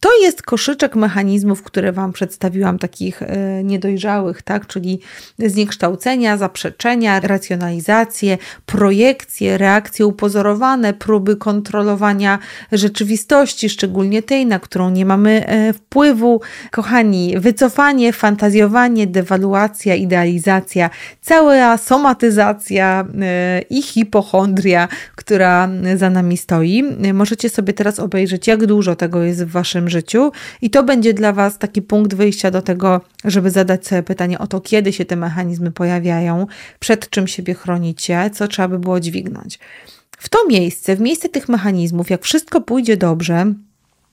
To 0.00 0.18
jest 0.22 0.42
koszyczek 0.42 0.96
mechanizmów, 0.96 1.62
które 1.62 1.92
Wam 1.92 2.12
przedstawiłam, 2.12 2.78
takich 2.78 3.22
e, 3.22 3.64
niedojrzałych, 3.64 4.42
tak? 4.42 4.66
czyli 4.66 5.00
zniekształcenia, 5.38 6.36
zaprzeczenia, 6.36 7.20
racjonalizacje, 7.20 8.38
projekcje, 8.66 9.58
reakcje 9.58 10.06
upozorowane, 10.06 10.94
próby 10.94 11.36
kontrolowania 11.36 12.38
rzeczywistości, 12.72 13.68
szczególnie 13.68 14.22
tej, 14.22 14.46
na 14.46 14.58
którą 14.58 14.90
nie 14.90 15.06
mamy 15.06 15.46
e, 15.46 15.72
wpływu. 15.72 16.40
Kochani, 16.70 17.34
wycofanie, 17.38 18.12
fantazjowanie, 18.12 19.06
dewaluacja, 19.06 19.94
idealizacja, 19.94 20.90
cała 21.20 21.76
somatyzacja 21.76 23.06
e, 23.20 23.62
i 23.70 23.82
hipochondria, 23.82 24.88
która 25.16 25.68
za 25.96 26.10
nami 26.10 26.36
stoi. 26.36 26.84
Możecie 27.14 27.48
sobie 27.48 27.72
teraz 27.72 27.98
obejrzeć, 27.98 28.46
jak 28.46 28.66
dużo 28.66 28.96
tego 28.96 29.22
jest 29.22 29.44
w 29.44 29.50
Waszym 29.50 29.89
życiu 29.90 30.32
i 30.62 30.70
to 30.70 30.82
będzie 30.82 31.14
dla 31.14 31.32
Was 31.32 31.58
taki 31.58 31.82
punkt 31.82 32.14
wyjścia 32.14 32.50
do 32.50 32.62
tego, 32.62 33.00
żeby 33.24 33.50
zadać 33.50 33.86
sobie 33.86 34.02
pytanie 34.02 34.38
o 34.38 34.46
to, 34.46 34.60
kiedy 34.60 34.92
się 34.92 35.04
te 35.04 35.16
mechanizmy 35.16 35.70
pojawiają, 35.70 36.46
przed 36.78 37.10
czym 37.10 37.26
siebie 37.26 37.54
chronicie, 37.54 38.30
co 38.32 38.48
trzeba 38.48 38.68
by 38.68 38.78
było 38.78 39.00
dźwignąć. 39.00 39.58
W 40.18 40.28
to 40.28 40.46
miejsce, 40.48 40.96
w 40.96 41.00
miejsce 41.00 41.28
tych 41.28 41.48
mechanizmów, 41.48 42.10
jak 42.10 42.24
wszystko 42.24 42.60
pójdzie 42.60 42.96
dobrze, 42.96 43.54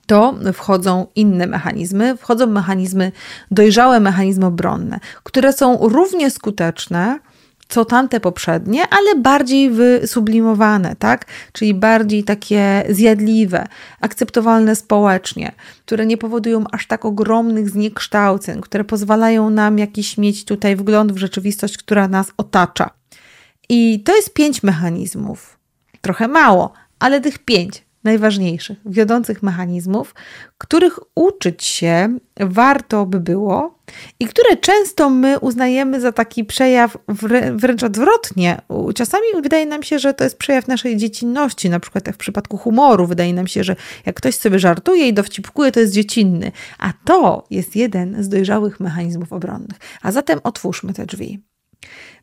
to 0.07 0.35
wchodzą 0.53 1.07
inne 1.15 1.47
mechanizmy, 1.47 2.17
wchodzą 2.17 2.47
mechanizmy, 2.47 3.11
dojrzałe 3.51 3.99
mechanizmy 3.99 4.45
obronne, 4.45 4.99
które 5.23 5.53
są 5.53 5.77
równie 5.81 6.31
skuteczne, 6.31 7.19
co 7.67 7.85
tamte 7.85 8.19
poprzednie, 8.19 8.83
ale 8.89 9.15
bardziej 9.15 9.69
wysublimowane, 9.69 10.95
tak? 10.95 11.25
Czyli 11.51 11.73
bardziej 11.73 12.23
takie 12.23 12.83
zjadliwe, 12.89 13.67
akceptowalne 14.01 14.75
społecznie, 14.75 15.51
które 15.85 16.05
nie 16.05 16.17
powodują 16.17 16.63
aż 16.71 16.87
tak 16.87 17.05
ogromnych 17.05 17.69
zniekształceń, 17.69 18.61
które 18.61 18.83
pozwalają 18.83 19.49
nam 19.49 19.79
jakiś 19.79 20.17
mieć 20.17 20.45
tutaj 20.45 20.75
wgląd 20.75 21.11
w 21.11 21.17
rzeczywistość, 21.17 21.77
która 21.77 22.07
nas 22.07 22.31
otacza. 22.37 22.89
I 23.69 24.03
to 24.03 24.15
jest 24.15 24.33
pięć 24.33 24.63
mechanizmów. 24.63 25.59
Trochę 26.01 26.27
mało, 26.27 26.73
ale 26.99 27.21
tych 27.21 27.39
pięć 27.39 27.86
najważniejszych, 28.07 28.77
wiodących 28.85 29.43
mechanizmów, 29.43 30.15
których 30.57 30.99
uczyć 31.15 31.63
się 31.63 32.17
warto 32.39 33.05
by 33.05 33.19
było 33.19 33.79
i 34.19 34.25
które 34.25 34.57
często 34.57 35.09
my 35.09 35.39
uznajemy 35.39 36.01
za 36.01 36.11
taki 36.11 36.45
przejaw 36.45 36.97
wręcz 37.53 37.83
odwrotnie. 37.83 38.61
Czasami 38.95 39.23
wydaje 39.43 39.65
nam 39.65 39.83
się, 39.83 39.99
że 39.99 40.13
to 40.13 40.23
jest 40.23 40.37
przejaw 40.37 40.67
naszej 40.67 40.97
dziecinności, 40.97 41.69
na 41.69 41.79
przykład 41.79 42.07
jak 42.07 42.15
w 42.15 42.19
przypadku 42.19 42.57
humoru. 42.57 43.07
Wydaje 43.07 43.33
nam 43.33 43.47
się, 43.47 43.63
że 43.63 43.75
jak 44.05 44.15
ktoś 44.15 44.35
sobie 44.35 44.59
żartuje 44.59 45.07
i 45.07 45.13
dowcipkuje, 45.13 45.71
to 45.71 45.79
jest 45.79 45.93
dziecinny. 45.93 46.51
A 46.79 46.93
to 47.05 47.45
jest 47.49 47.75
jeden 47.75 48.23
z 48.23 48.29
dojrzałych 48.29 48.79
mechanizmów 48.79 49.33
obronnych. 49.33 49.77
A 50.01 50.11
zatem 50.11 50.39
otwórzmy 50.43 50.93
te 50.93 51.05
drzwi. 51.05 51.43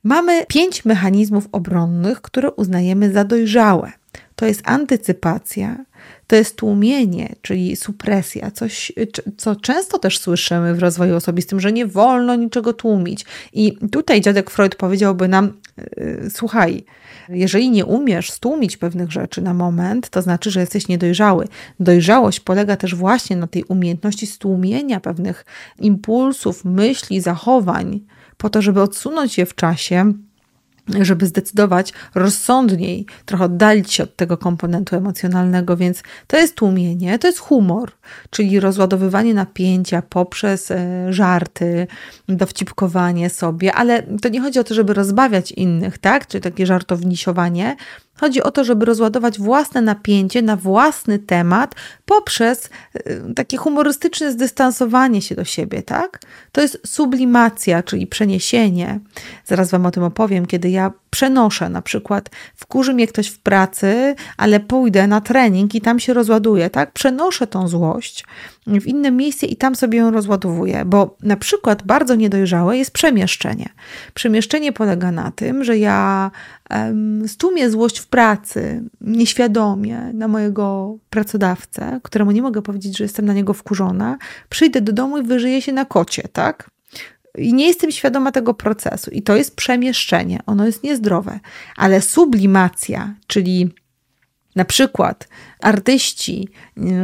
Mamy 0.04 0.46
pięć 0.48 0.84
mechanizmów 0.84 1.48
obronnych, 1.52 2.20
które 2.20 2.50
uznajemy 2.50 3.12
za 3.12 3.24
dojrzałe 3.24 3.92
to 4.36 4.46
jest 4.46 4.62
antycypacja, 4.64 5.84
to 6.26 6.36
jest 6.36 6.56
tłumienie, 6.56 7.34
czyli 7.42 7.76
supresja, 7.76 8.50
coś, 8.50 8.92
co 9.36 9.56
często 9.56 9.98
też 9.98 10.18
słyszymy 10.18 10.74
w 10.74 10.78
rozwoju 10.78 11.16
osobistym, 11.16 11.60
że 11.60 11.72
nie 11.72 11.86
wolno 11.86 12.34
niczego 12.34 12.72
tłumić. 12.72 13.24
I 13.52 13.76
tutaj 13.92 14.20
dziadek 14.20 14.50
Freud 14.50 14.74
powiedziałby 14.76 15.28
nam: 15.28 15.52
yy, 15.96 16.30
słuchaj, 16.30 16.84
jeżeli 17.28 17.70
nie 17.70 17.86
umiesz 17.86 18.30
stłumić 18.30 18.76
pewnych 18.76 19.12
rzeczy 19.12 19.42
na 19.42 19.54
moment, 19.54 20.08
to 20.08 20.22
znaczy, 20.22 20.50
że 20.50 20.60
jesteś 20.60 20.88
niedojrzały. 20.88 21.48
Dojrzałość 21.80 22.40
polega 22.40 22.76
też 22.76 22.94
właśnie 22.94 23.36
na 23.36 23.46
tej 23.46 23.64
umiejętności 23.64 24.26
stłumienia 24.26 25.00
pewnych 25.00 25.44
impulsów, 25.78 26.64
myśli, 26.64 27.20
zachowań, 27.20 28.00
po 28.36 28.50
to, 28.50 28.62
żeby 28.62 28.82
odsunąć 28.82 29.38
je 29.38 29.46
w 29.46 29.54
czasie 29.54 30.12
żeby 30.88 31.26
zdecydować 31.26 31.92
rozsądniej, 32.14 33.06
trochę 33.24 33.44
oddalić 33.44 33.92
się 33.92 34.02
od 34.02 34.16
tego 34.16 34.36
komponentu 34.36 34.96
emocjonalnego, 34.96 35.76
więc 35.76 36.02
to 36.26 36.36
jest 36.36 36.54
tłumienie, 36.54 37.18
to 37.18 37.26
jest 37.26 37.38
humor, 37.38 37.92
czyli 38.30 38.60
rozładowywanie 38.60 39.34
napięcia 39.34 40.02
poprzez 40.02 40.70
e, 40.70 41.06
żarty, 41.12 41.86
dowcipkowanie 42.28 43.30
sobie, 43.30 43.74
ale 43.74 44.02
to 44.02 44.28
nie 44.28 44.40
chodzi 44.40 44.58
o 44.58 44.64
to, 44.64 44.74
żeby 44.74 44.94
rozbawiać 44.94 45.52
innych, 45.52 45.98
tak, 45.98 46.26
czy 46.26 46.40
takie 46.40 46.66
żartownisiowanie, 46.66 47.76
Chodzi 48.20 48.42
o 48.42 48.50
to, 48.50 48.64
żeby 48.64 48.84
rozładować 48.84 49.38
własne 49.38 49.82
napięcie 49.82 50.42
na 50.42 50.56
własny 50.56 51.18
temat 51.18 51.74
poprzez 52.04 52.70
y, 52.96 53.34
takie 53.36 53.56
humorystyczne 53.56 54.32
zdystansowanie 54.32 55.22
się 55.22 55.34
do 55.34 55.44
siebie, 55.44 55.82
tak? 55.82 56.20
To 56.52 56.60
jest 56.60 56.78
sublimacja, 56.86 57.82
czyli 57.82 58.06
przeniesienie. 58.06 59.00
Zaraz 59.44 59.70
Wam 59.70 59.86
o 59.86 59.90
tym 59.90 60.02
opowiem, 60.02 60.46
kiedy 60.46 60.70
ja 60.70 60.92
przenoszę, 61.14 61.68
na 61.68 61.82
przykład 61.82 62.30
wkurzy 62.56 62.94
mnie 62.94 63.06
ktoś 63.06 63.28
w 63.28 63.38
pracy, 63.38 64.14
ale 64.36 64.60
pójdę 64.60 65.06
na 65.06 65.20
trening 65.20 65.74
i 65.74 65.80
tam 65.80 66.00
się 66.00 66.14
rozładuję, 66.14 66.70
tak? 66.70 66.92
Przenoszę 66.92 67.46
tą 67.46 67.68
złość 67.68 68.24
w 68.66 68.86
inne 68.86 69.10
miejsce 69.10 69.46
i 69.46 69.56
tam 69.56 69.76
sobie 69.76 69.98
ją 69.98 70.10
rozładowuję, 70.10 70.84
bo 70.84 71.16
na 71.22 71.36
przykład 71.36 71.82
bardzo 71.82 72.14
niedojrzałe 72.14 72.78
jest 72.78 72.90
przemieszczenie. 72.90 73.68
Przemieszczenie 74.14 74.72
polega 74.72 75.12
na 75.12 75.30
tym, 75.30 75.64
że 75.64 75.78
ja 75.78 76.30
um, 76.70 77.28
stłumię 77.28 77.70
złość 77.70 77.98
w 77.98 78.06
pracy 78.06 78.82
nieświadomie 79.00 80.10
na 80.14 80.28
mojego 80.28 80.96
pracodawcę, 81.10 82.00
któremu 82.02 82.30
nie 82.30 82.42
mogę 82.42 82.62
powiedzieć, 82.62 82.98
że 82.98 83.04
jestem 83.04 83.26
na 83.26 83.32
niego 83.32 83.54
wkurzona, 83.54 84.18
przyjdę 84.48 84.80
do 84.80 84.92
domu 84.92 85.18
i 85.18 85.22
wyżyję 85.22 85.62
się 85.62 85.72
na 85.72 85.84
kocie, 85.84 86.22
tak? 86.32 86.73
I 87.38 87.54
nie 87.54 87.66
jestem 87.66 87.92
świadoma 87.92 88.32
tego 88.32 88.54
procesu. 88.54 89.10
I 89.10 89.22
to 89.22 89.36
jest 89.36 89.56
przemieszczenie. 89.56 90.40
Ono 90.46 90.66
jest 90.66 90.82
niezdrowe. 90.82 91.40
Ale 91.76 92.00
sublimacja, 92.00 93.14
czyli 93.26 93.70
na 94.56 94.64
przykład 94.64 95.28
artyści, 95.60 96.48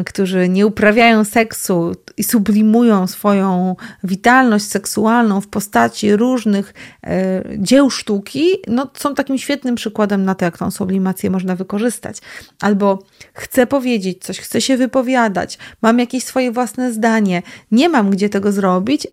którzy 0.07 0.49
nie 0.49 0.67
uprawiają 0.67 1.25
seksu 1.25 1.93
i 2.17 2.25
sublimują 2.25 3.07
swoją 3.07 3.77
witalność 4.05 4.65
seksualną 4.65 5.41
w 5.41 5.49
postaci 5.49 6.17
różnych 6.17 6.75
e, 7.07 7.43
dzieł 7.59 7.91
sztuki, 7.91 8.47
no, 8.67 8.91
są 8.95 9.15
takim 9.15 9.39
świetnym 9.39 9.75
przykładem 9.75 10.25
na 10.25 10.35
to, 10.35 10.45
jak 10.45 10.59
tą 10.59 10.71
sublimację 10.71 11.31
można 11.31 11.57
wykorzystać. 11.57 12.19
Albo 12.61 13.03
chcę 13.35 13.67
powiedzieć 13.67 14.25
coś, 14.25 14.41
chcę 14.41 14.61
się 14.61 14.77
wypowiadać, 14.77 15.59
mam 15.83 15.99
jakieś 15.99 16.25
swoje 16.25 16.53
własne 16.53 16.93
zdanie, 16.93 17.43
nie 17.71 17.89
mam 17.89 18.11
gdzie 18.11 18.29
tego 18.29 18.53
zrobić, 18.53 19.07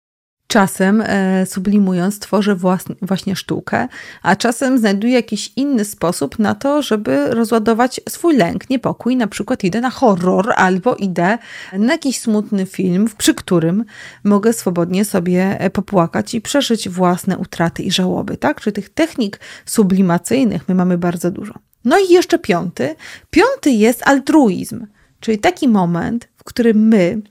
Czasem 0.47 1.03
e, 1.05 1.45
sublimując 1.45 2.19
tworzę 2.19 2.55
właśnie 3.01 3.35
sztukę, 3.35 3.87
a 4.21 4.35
czasem 4.35 4.77
znajduję 4.77 5.13
jakiś 5.13 5.53
inny 5.55 5.85
sposób 5.85 6.39
na 6.39 6.55
to, 6.55 6.81
żeby 6.81 7.27
rozładować 7.27 8.01
swój 8.09 8.37
lęk, 8.37 8.69
niepokój. 8.69 9.15
Na 9.15 9.27
przykład 9.27 9.63
idę 9.63 9.81
na 9.81 9.89
horror 9.89 10.53
albo 10.55 10.95
idę 10.95 11.37
na 11.73 11.93
jakiś 11.93 12.19
smutny 12.19 12.65
film, 12.65 13.07
przy 13.17 13.33
którym 13.33 13.85
mogę 14.23 14.53
swobodnie 14.53 15.05
sobie 15.05 15.59
e, 15.59 15.69
popłakać 15.69 16.33
i 16.33 16.41
przeżyć 16.41 16.89
własne 16.89 17.37
utraty 17.37 17.83
i 17.83 17.91
żałoby. 17.91 18.37
Tak? 18.37 18.61
Czyli 18.61 18.73
tych 18.73 18.89
technik 18.89 19.39
sublimacyjnych 19.65 20.69
my 20.69 20.75
mamy 20.75 20.97
bardzo 20.97 21.31
dużo. 21.31 21.53
No 21.85 21.97
i 21.99 22.13
jeszcze 22.13 22.39
piąty. 22.39 22.95
Piąty 23.29 23.71
jest 23.71 24.07
altruizm, 24.07 24.87
czyli 25.19 25.39
taki 25.39 25.67
moment, 25.67 26.29
w 26.37 26.43
którym 26.43 26.87
my 26.87 27.21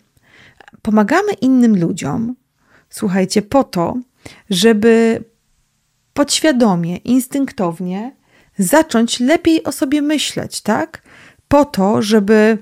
pomagamy 0.82 1.32
innym 1.32 1.80
ludziom, 1.80 2.34
słuchajcie, 2.96 3.42
po 3.42 3.64
to, 3.64 3.94
żeby 4.50 5.24
podświadomie, 6.14 6.96
instynktownie 6.96 8.16
zacząć 8.58 9.20
lepiej 9.20 9.64
o 9.64 9.72
sobie 9.72 10.02
myśleć, 10.02 10.60
tak? 10.60 11.02
Po 11.48 11.64
to, 11.64 12.02
żeby 12.02 12.58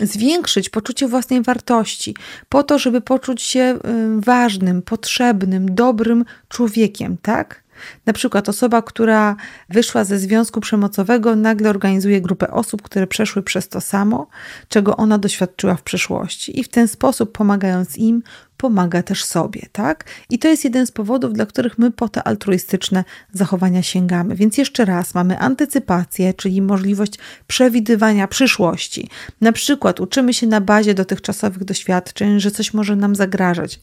zwiększyć 0.00 0.68
poczucie 0.68 1.08
własnej 1.08 1.42
wartości, 1.42 2.16
po 2.48 2.62
to, 2.62 2.78
żeby 2.78 3.00
poczuć 3.00 3.42
się 3.42 3.78
ważnym, 4.18 4.82
potrzebnym, 4.82 5.74
dobrym 5.74 6.24
człowiekiem, 6.48 7.16
tak? 7.22 7.63
Na 8.06 8.12
przykład 8.12 8.48
osoba, 8.48 8.82
która 8.82 9.36
wyszła 9.68 10.04
ze 10.04 10.18
związku 10.18 10.60
przemocowego, 10.60 11.36
nagle 11.36 11.70
organizuje 11.70 12.20
grupę 12.20 12.50
osób, 12.50 12.82
które 12.82 13.06
przeszły 13.06 13.42
przez 13.42 13.68
to 13.68 13.80
samo, 13.80 14.26
czego 14.68 14.96
ona 14.96 15.18
doświadczyła 15.18 15.74
w 15.74 15.82
przeszłości, 15.82 16.60
i 16.60 16.64
w 16.64 16.68
ten 16.68 16.88
sposób, 16.88 17.32
pomagając 17.32 17.96
im, 17.96 18.22
pomaga 18.56 19.02
też 19.02 19.24
sobie, 19.24 19.62
tak? 19.72 20.04
I 20.30 20.38
to 20.38 20.48
jest 20.48 20.64
jeden 20.64 20.86
z 20.86 20.90
powodów, 20.90 21.32
dla 21.32 21.46
których 21.46 21.78
my 21.78 21.90
po 21.90 22.08
te 22.08 22.22
altruistyczne 22.22 23.04
zachowania 23.32 23.82
sięgamy. 23.82 24.34
Więc 24.34 24.58
jeszcze 24.58 24.84
raz 24.84 25.14
mamy 25.14 25.38
antycypację, 25.38 26.34
czyli 26.34 26.62
możliwość 26.62 27.18
przewidywania 27.46 28.28
przyszłości. 28.28 29.08
Na 29.40 29.52
przykład 29.52 30.00
uczymy 30.00 30.34
się 30.34 30.46
na 30.46 30.60
bazie 30.60 30.94
dotychczasowych 30.94 31.64
doświadczeń, 31.64 32.40
że 32.40 32.50
coś 32.50 32.74
może 32.74 32.96
nam 32.96 33.14
zagrażać 33.14 33.80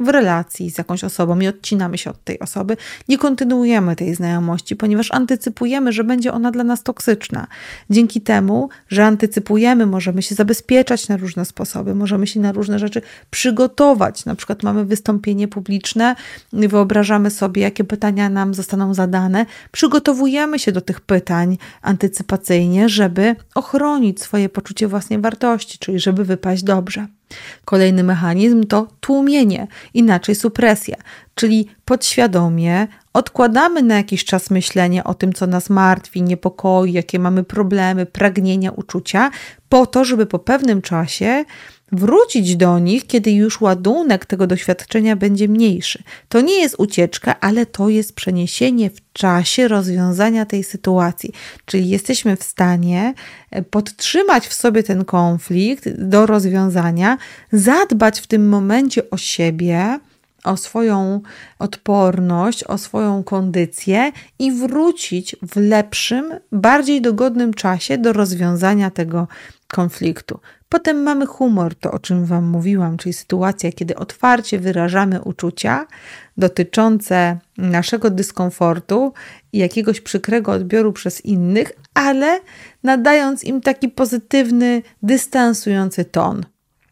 w 0.00 0.08
relacji 0.08 0.70
z 0.70 0.78
jakąś 0.78 1.04
osobą 1.04 1.40
i 1.40 1.48
odcinamy 1.48 1.98
się 1.98 2.10
od 2.10 2.24
tej 2.24 2.38
osoby, 2.38 2.76
nie 3.08 3.18
kontynuujemy 3.18 3.96
tej 3.96 4.14
znajomości, 4.14 4.76
ponieważ 4.76 5.12
antycypujemy, 5.12 5.92
że 5.92 6.04
będzie 6.04 6.32
ona 6.32 6.50
dla 6.50 6.64
nas 6.64 6.82
toksyczna. 6.82 7.46
Dzięki 7.90 8.20
temu, 8.20 8.68
że 8.88 9.04
antycypujemy, 9.04 9.86
możemy 9.86 10.22
się 10.22 10.34
zabezpieczać 10.34 11.08
na 11.08 11.16
różne 11.16 11.44
sposoby, 11.44 11.94
możemy 11.94 12.26
się 12.26 12.40
na 12.40 12.52
różne 12.52 12.78
rzeczy 12.78 13.02
przygotować. 13.30 14.24
Na 14.24 14.34
przykład 14.34 14.62
mamy 14.62 14.84
wystąpienie 14.84 15.48
publiczne, 15.48 16.16
wyobrażamy 16.52 17.30
sobie, 17.30 17.62
jakie 17.62 17.84
pytania 17.84 18.28
nam 18.28 18.54
zostaną 18.54 18.94
zadane, 18.94 19.46
przygotowujemy 19.72 20.58
się 20.58 20.72
do 20.72 20.80
tych 20.80 21.00
pytań 21.00 21.58
antycypacyjnie, 21.82 22.88
żeby 22.88 23.36
ochronić 23.54 24.22
swoje 24.22 24.48
poczucie 24.48 24.88
własnej 24.88 25.20
wartości, 25.20 25.78
czyli 25.78 25.98
żeby 25.98 26.24
wypaść 26.24 26.62
dobrze. 26.62 27.17
Kolejny 27.64 28.04
mechanizm 28.04 28.64
to 28.64 28.86
tłumienie, 29.00 29.66
inaczej 29.94 30.34
supresja, 30.34 30.96
czyli 31.34 31.68
podświadomie 31.84 32.86
odkładamy 33.12 33.82
na 33.82 33.96
jakiś 33.96 34.24
czas 34.24 34.50
myślenie 34.50 35.04
o 35.04 35.14
tym, 35.14 35.32
co 35.32 35.46
nas 35.46 35.70
martwi, 35.70 36.22
niepokoi, 36.22 36.92
jakie 36.92 37.18
mamy 37.18 37.44
problemy, 37.44 38.06
pragnienia, 38.06 38.70
uczucia, 38.70 39.30
po 39.68 39.86
to, 39.86 40.04
żeby 40.04 40.26
po 40.26 40.38
pewnym 40.38 40.82
czasie 40.82 41.44
wrócić 41.92 42.56
do 42.56 42.78
nich, 42.78 43.06
kiedy 43.06 43.30
już 43.32 43.60
ładunek 43.60 44.26
tego 44.26 44.46
doświadczenia 44.46 45.16
będzie 45.16 45.48
mniejszy. 45.48 46.02
To 46.28 46.40
nie 46.40 46.60
jest 46.60 46.74
ucieczka, 46.78 47.40
ale 47.40 47.66
to 47.66 47.88
jest 47.88 48.14
przeniesienie 48.14 48.90
w 48.90 49.12
czasie 49.12 49.68
rozwiązania 49.68 50.46
tej 50.46 50.64
sytuacji. 50.64 51.32
Czyli 51.64 51.88
jesteśmy 51.88 52.36
w 52.36 52.42
stanie 52.42 53.14
e, 53.50 53.62
podtrzymać 53.62 54.46
w 54.46 54.54
sobie 54.54 54.82
ten 54.82 55.04
konflikt 55.04 55.88
do 55.88 56.26
rozwiązania, 56.26 57.18
zadbać 57.52 58.20
w 58.20 58.26
tym 58.26 58.48
momencie 58.48 59.10
o 59.10 59.16
siebie, 59.16 59.98
o 60.44 60.56
swoją 60.56 61.20
odporność, 61.58 62.64
o 62.64 62.78
swoją 62.78 63.24
kondycję 63.24 64.12
i 64.38 64.52
wrócić 64.52 65.36
w 65.42 65.56
lepszym, 65.56 66.34
bardziej 66.52 67.00
dogodnym 67.00 67.54
czasie 67.54 67.98
do 67.98 68.12
rozwiązania 68.12 68.90
tego 68.90 69.28
konfliktu. 69.72 70.40
Potem 70.68 71.02
mamy 71.02 71.26
humor, 71.26 71.74
to 71.74 71.92
o 71.92 71.98
czym 71.98 72.24
Wam 72.24 72.44
mówiłam, 72.44 72.96
czyli 72.96 73.12
sytuacja, 73.12 73.72
kiedy 73.72 73.96
otwarcie 73.96 74.58
wyrażamy 74.58 75.22
uczucia 75.22 75.86
dotyczące 76.36 77.38
naszego 77.58 78.10
dyskomfortu 78.10 79.12
i 79.52 79.58
jakiegoś 79.58 80.00
przykrego 80.00 80.52
odbioru 80.52 80.92
przez 80.92 81.24
innych, 81.24 81.72
ale 81.94 82.40
nadając 82.82 83.44
im 83.44 83.60
taki 83.60 83.88
pozytywny, 83.88 84.82
dystansujący 85.02 86.04
ton. 86.04 86.46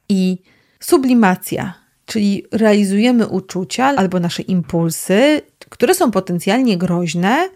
I 0.09 0.43
sublimacja, 0.81 1.75
czyli 2.07 2.45
realizujemy 2.53 3.27
uczucia 3.27 3.85
albo 3.85 4.21
nasze 4.21 4.43
impulsy, 4.43 5.41
które 5.69 5.95
są 5.95 6.11
potencjalnie 6.11 6.79
groźne, 6.79 7.49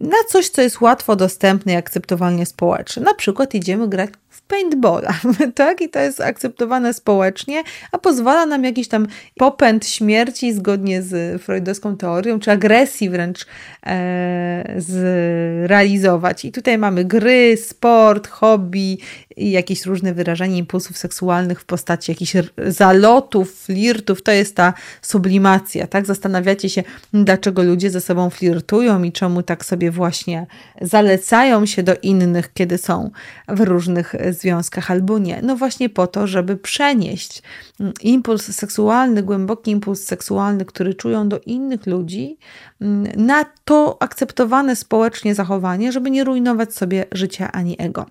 na 0.00 0.16
coś, 0.28 0.48
co 0.48 0.62
jest 0.62 0.80
łatwo 0.80 1.16
dostępne 1.16 1.72
i 1.72 1.76
akceptowalnie 1.76 2.46
społecznie. 2.46 3.02
Na 3.02 3.14
przykład 3.14 3.54
idziemy 3.54 3.88
grać 3.88 4.10
paintballa, 4.50 5.14
tak? 5.54 5.80
I 5.80 5.88
to 5.88 5.98
jest 5.98 6.20
akceptowane 6.20 6.94
społecznie, 6.94 7.62
a 7.92 7.98
pozwala 7.98 8.46
nam 8.46 8.64
jakiś 8.64 8.88
tam 8.88 9.06
popęd 9.38 9.86
śmierci 9.86 10.52
zgodnie 10.52 11.02
z 11.02 11.42
freudowską 11.42 11.96
teorią, 11.96 12.40
czy 12.40 12.50
agresji 12.50 13.10
wręcz 13.10 13.46
e, 13.86 14.74
zrealizować. 14.76 16.44
I 16.44 16.52
tutaj 16.52 16.78
mamy 16.78 17.04
gry, 17.04 17.56
sport, 17.56 18.28
hobby 18.28 18.98
i 19.36 19.50
jakieś 19.50 19.86
różne 19.86 20.14
wyrażanie 20.14 20.58
impulsów 20.58 20.98
seksualnych 20.98 21.60
w 21.60 21.64
postaci 21.64 22.12
jakichś 22.12 22.32
zalotów, 22.66 23.54
flirtów. 23.54 24.22
To 24.22 24.32
jest 24.32 24.56
ta 24.56 24.74
sublimacja, 25.02 25.86
tak? 25.86 26.06
Zastanawiacie 26.06 26.68
się, 26.68 26.82
dlaczego 27.12 27.62
ludzie 27.62 27.90
ze 27.90 28.00
sobą 28.00 28.30
flirtują 28.30 29.02
i 29.02 29.12
czemu 29.12 29.42
tak 29.42 29.64
sobie 29.64 29.90
właśnie 29.90 30.46
zalecają 30.80 31.66
się 31.66 31.82
do 31.82 31.94
innych, 32.02 32.52
kiedy 32.52 32.78
są 32.78 33.10
w 33.48 33.60
różnych 33.60 34.14
związkach 34.30 34.90
albo 34.90 35.18
nie. 35.18 35.40
No 35.42 35.56
właśnie 35.56 35.88
po 35.88 36.06
to, 36.06 36.26
żeby 36.26 36.56
przenieść 36.56 37.42
mm, 37.80 37.92
impuls 38.00 38.42
seksualny, 38.42 39.22
głęboki 39.22 39.70
impuls 39.70 40.04
seksualny, 40.04 40.64
który 40.64 40.94
czują 40.94 41.28
do 41.28 41.40
innych 41.46 41.86
ludzi, 41.86 42.38
mm, 42.80 43.26
na 43.26 43.44
to 43.64 43.96
akceptowane 44.02 44.76
społecznie 44.76 45.34
zachowanie, 45.34 45.92
żeby 45.92 46.10
nie 46.10 46.24
rujnować 46.24 46.74
sobie 46.74 47.04
życia 47.12 47.52
ani 47.52 47.76
ego. 47.78 48.06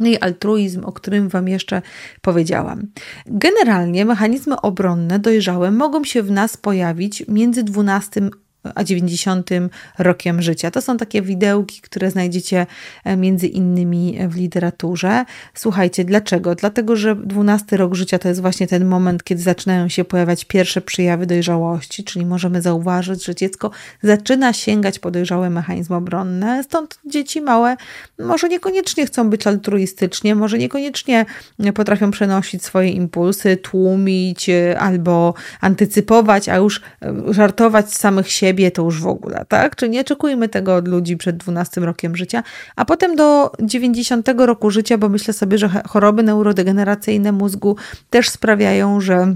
No 0.00 0.06
i 0.06 0.18
altruizm, 0.18 0.84
o 0.84 0.92
którym 0.92 1.28
Wam 1.28 1.48
jeszcze 1.48 1.82
powiedziałam. 2.20 2.86
Generalnie 3.26 4.04
mechanizmy 4.04 4.60
obronne 4.60 5.18
dojrzałe 5.18 5.70
mogą 5.70 6.04
się 6.04 6.22
w 6.22 6.30
nas 6.30 6.56
pojawić 6.56 7.24
między 7.28 7.62
12 7.62 8.30
a 8.74 8.84
90 8.84 9.50
rokiem 9.98 10.42
życia. 10.42 10.70
To 10.70 10.82
są 10.82 10.96
takie 10.96 11.22
widełki, 11.22 11.80
które 11.80 12.10
znajdziecie 12.10 12.66
e, 13.04 13.16
między 13.16 13.46
innymi 13.46 14.18
w 14.28 14.36
literaturze. 14.36 15.24
Słuchajcie, 15.54 16.04
dlaczego? 16.04 16.54
Dlatego, 16.54 16.96
że 16.96 17.16
12 17.16 17.76
rok 17.76 17.94
życia 17.94 18.18
to 18.18 18.28
jest 18.28 18.40
właśnie 18.40 18.66
ten 18.66 18.84
moment, 18.84 19.24
kiedy 19.24 19.42
zaczynają 19.42 19.88
się 19.88 20.04
pojawiać 20.04 20.44
pierwsze 20.44 20.80
przejawy 20.80 21.26
dojrzałości, 21.26 22.04
czyli 22.04 22.26
możemy 22.26 22.62
zauważyć, 22.62 23.24
że 23.24 23.34
dziecko 23.34 23.70
zaczyna 24.02 24.52
sięgać 24.52 24.98
po 24.98 25.10
dojrzałe 25.10 25.50
mechanizmy 25.50 25.96
obronne. 25.96 26.64
Stąd 26.64 26.98
dzieci 27.06 27.40
małe 27.40 27.76
może 28.18 28.48
niekoniecznie 28.48 29.06
chcą 29.06 29.30
być 29.30 29.46
altruistycznie, 29.46 30.34
może 30.34 30.58
niekoniecznie 30.58 31.26
potrafią 31.74 32.10
przenosić 32.10 32.64
swoje 32.64 32.90
impulsy, 32.90 33.56
tłumić 33.56 34.48
e, 34.48 34.78
albo 34.78 35.34
antycypować, 35.60 36.48
a 36.48 36.56
już 36.56 36.80
e, 37.02 37.14
żartować 37.32 37.92
z 37.92 37.98
samych 37.98 38.30
siebie 38.30 38.53
to 38.70 38.82
już 38.82 39.00
w 39.00 39.06
ogóle, 39.06 39.44
tak? 39.48 39.76
Czy 39.76 39.88
nie 39.88 40.00
oczekujmy 40.00 40.48
tego 40.48 40.76
od 40.76 40.88
ludzi 40.88 41.16
przed 41.16 41.36
12 41.36 41.80
rokiem 41.80 42.16
życia, 42.16 42.42
a 42.76 42.84
potem 42.84 43.16
do 43.16 43.52
90 43.62 44.28
roku 44.38 44.70
życia, 44.70 44.98
bo 44.98 45.08
myślę 45.08 45.34
sobie, 45.34 45.58
że 45.58 45.68
choroby 45.68 46.22
neurodegeneracyjne 46.22 47.32
mózgu 47.32 47.76
też 48.10 48.28
sprawiają, 48.28 49.00
że 49.00 49.34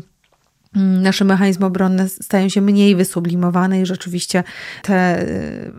nasze 0.78 1.24
mechanizmy 1.24 1.66
obronne 1.66 2.08
stają 2.08 2.48
się 2.48 2.60
mniej 2.60 2.96
wysublimowane 2.96 3.80
i 3.80 3.86
rzeczywiście 3.86 4.44
te 4.82 5.22
y, 5.22 5.72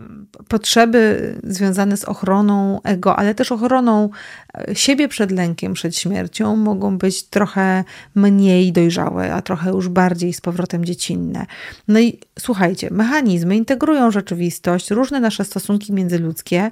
potrzeby 0.48 1.34
związane 1.44 1.96
z 1.96 2.04
ochroną 2.04 2.82
ego, 2.82 3.16
ale 3.16 3.34
też 3.34 3.52
ochroną 3.52 4.10
e, 4.54 4.74
siebie 4.74 5.08
przed 5.08 5.30
lękiem, 5.30 5.74
przed 5.74 5.96
śmiercią 5.96 6.56
mogą 6.56 6.98
być 6.98 7.22
trochę 7.22 7.84
mniej 8.14 8.72
dojrzałe, 8.72 9.34
a 9.34 9.42
trochę 9.42 9.70
już 9.70 9.88
bardziej 9.88 10.32
z 10.32 10.40
powrotem 10.40 10.84
dziecinne. 10.84 11.46
No 11.88 12.00
i 12.00 12.18
słuchajcie, 12.38 12.88
mechanizmy 12.90 13.56
integrują 13.56 14.10
rzeczywistość, 14.10 14.90
różne 14.90 15.20
nasze 15.20 15.44
stosunki 15.44 15.92
międzyludzkie 15.92 16.70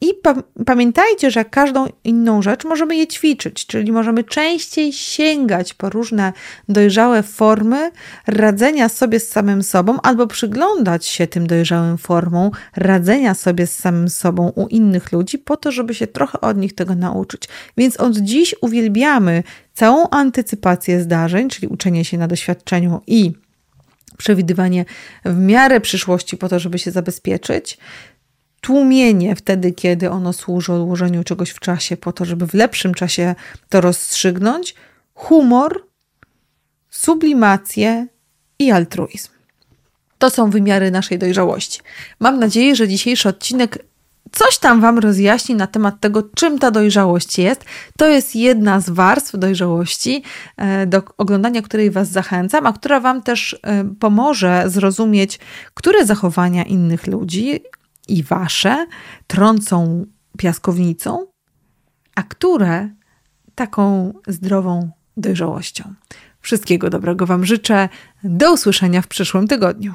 i 0.00 0.14
pa 0.22 0.34
pamiętajcie, 0.66 1.30
że 1.30 1.44
każdą 1.44 1.86
inną 2.04 2.42
rzecz 2.42 2.64
możemy 2.64 2.96
je 2.96 3.06
ćwiczyć, 3.06 3.66
czyli 3.66 3.92
możemy 3.92 4.24
częściej 4.24 4.92
sięgać 4.92 5.74
po 5.74 5.90
różne 5.90 6.32
dojrzałe 6.68 7.22
formy 7.22 7.90
radzenia 8.26 8.88
sobie 8.88 9.20
z 9.20 9.28
samym 9.28 9.62
sobą, 9.62 10.00
albo 10.02 10.26
przyglądać 10.26 11.06
się 11.06 11.26
tym 11.26 11.46
dojrzałym 11.46 11.98
formom 11.98 12.50
radzenia 12.76 13.34
sobie 13.34 13.66
z 13.66 13.78
samym 13.78 14.08
sobą 14.08 14.48
u 14.48 14.68
innych 14.68 15.12
ludzi, 15.12 15.38
po 15.38 15.56
to, 15.56 15.72
żeby 15.72 15.94
się 15.94 16.06
trochę 16.06 16.40
od 16.40 16.56
nich 16.56 16.74
tego 16.74 16.94
nauczyć. 16.94 17.48
Więc 17.76 17.96
od 17.96 18.16
dziś 18.16 18.54
uwielbiamy 18.60 19.42
całą 19.74 20.08
antycypację 20.10 21.00
zdarzeń, 21.00 21.48
czyli 21.48 21.68
uczenie 21.68 22.04
się 22.04 22.18
na 22.18 22.28
doświadczeniu 22.28 23.00
i 23.06 23.32
przewidywanie 24.16 24.84
w 25.24 25.38
miarę 25.38 25.80
przyszłości 25.80 26.36
po 26.36 26.48
to, 26.48 26.58
żeby 26.58 26.78
się 26.78 26.90
zabezpieczyć 26.90 27.78
tłumienie 28.62 29.36
wtedy, 29.36 29.72
kiedy 29.72 30.10
ono 30.10 30.32
służy 30.32 30.72
odłożeniu 30.72 31.24
czegoś 31.24 31.50
w 31.50 31.60
czasie, 31.60 31.96
po 31.96 32.12
to, 32.12 32.24
żeby 32.24 32.46
w 32.46 32.54
lepszym 32.54 32.94
czasie 32.94 33.34
to 33.68 33.80
rozstrzygnąć, 33.80 34.74
humor, 35.14 35.86
sublimację 36.90 38.06
i 38.58 38.70
altruizm. 38.70 39.28
To 40.18 40.30
są 40.30 40.50
wymiary 40.50 40.90
naszej 40.90 41.18
dojrzałości. 41.18 41.80
Mam 42.20 42.38
nadzieję, 42.38 42.76
że 42.76 42.88
dzisiejszy 42.88 43.28
odcinek 43.28 43.78
coś 44.32 44.58
tam 44.58 44.80
Wam 44.80 44.98
rozjaśni 44.98 45.54
na 45.54 45.66
temat 45.66 46.00
tego, 46.00 46.22
czym 46.34 46.58
ta 46.58 46.70
dojrzałość 46.70 47.38
jest. 47.38 47.64
To 47.98 48.06
jest 48.06 48.36
jedna 48.36 48.80
z 48.80 48.90
warstw 48.90 49.38
dojrzałości, 49.38 50.22
e, 50.56 50.86
do 50.86 51.02
oglądania 51.18 51.62
której 51.62 51.90
Was 51.90 52.08
zachęcam, 52.08 52.66
a 52.66 52.72
która 52.72 53.00
Wam 53.00 53.22
też 53.22 53.60
e, 53.62 53.84
pomoże 54.00 54.64
zrozumieć, 54.66 55.38
które 55.74 56.06
zachowania 56.06 56.64
innych 56.64 57.06
ludzi 57.06 57.60
i 58.08 58.22
wasze 58.22 58.86
trącą 59.26 60.06
piaskownicą, 60.38 61.26
a 62.14 62.22
które 62.22 62.88
taką 63.54 64.12
zdrową 64.26 64.90
dojrzałością. 65.16 65.94
Wszystkiego 66.40 66.90
dobrego 66.90 67.26
Wam 67.26 67.46
życzę. 67.46 67.88
Do 68.24 68.52
usłyszenia 68.52 69.02
w 69.02 69.06
przyszłym 69.06 69.48
tygodniu. 69.48 69.94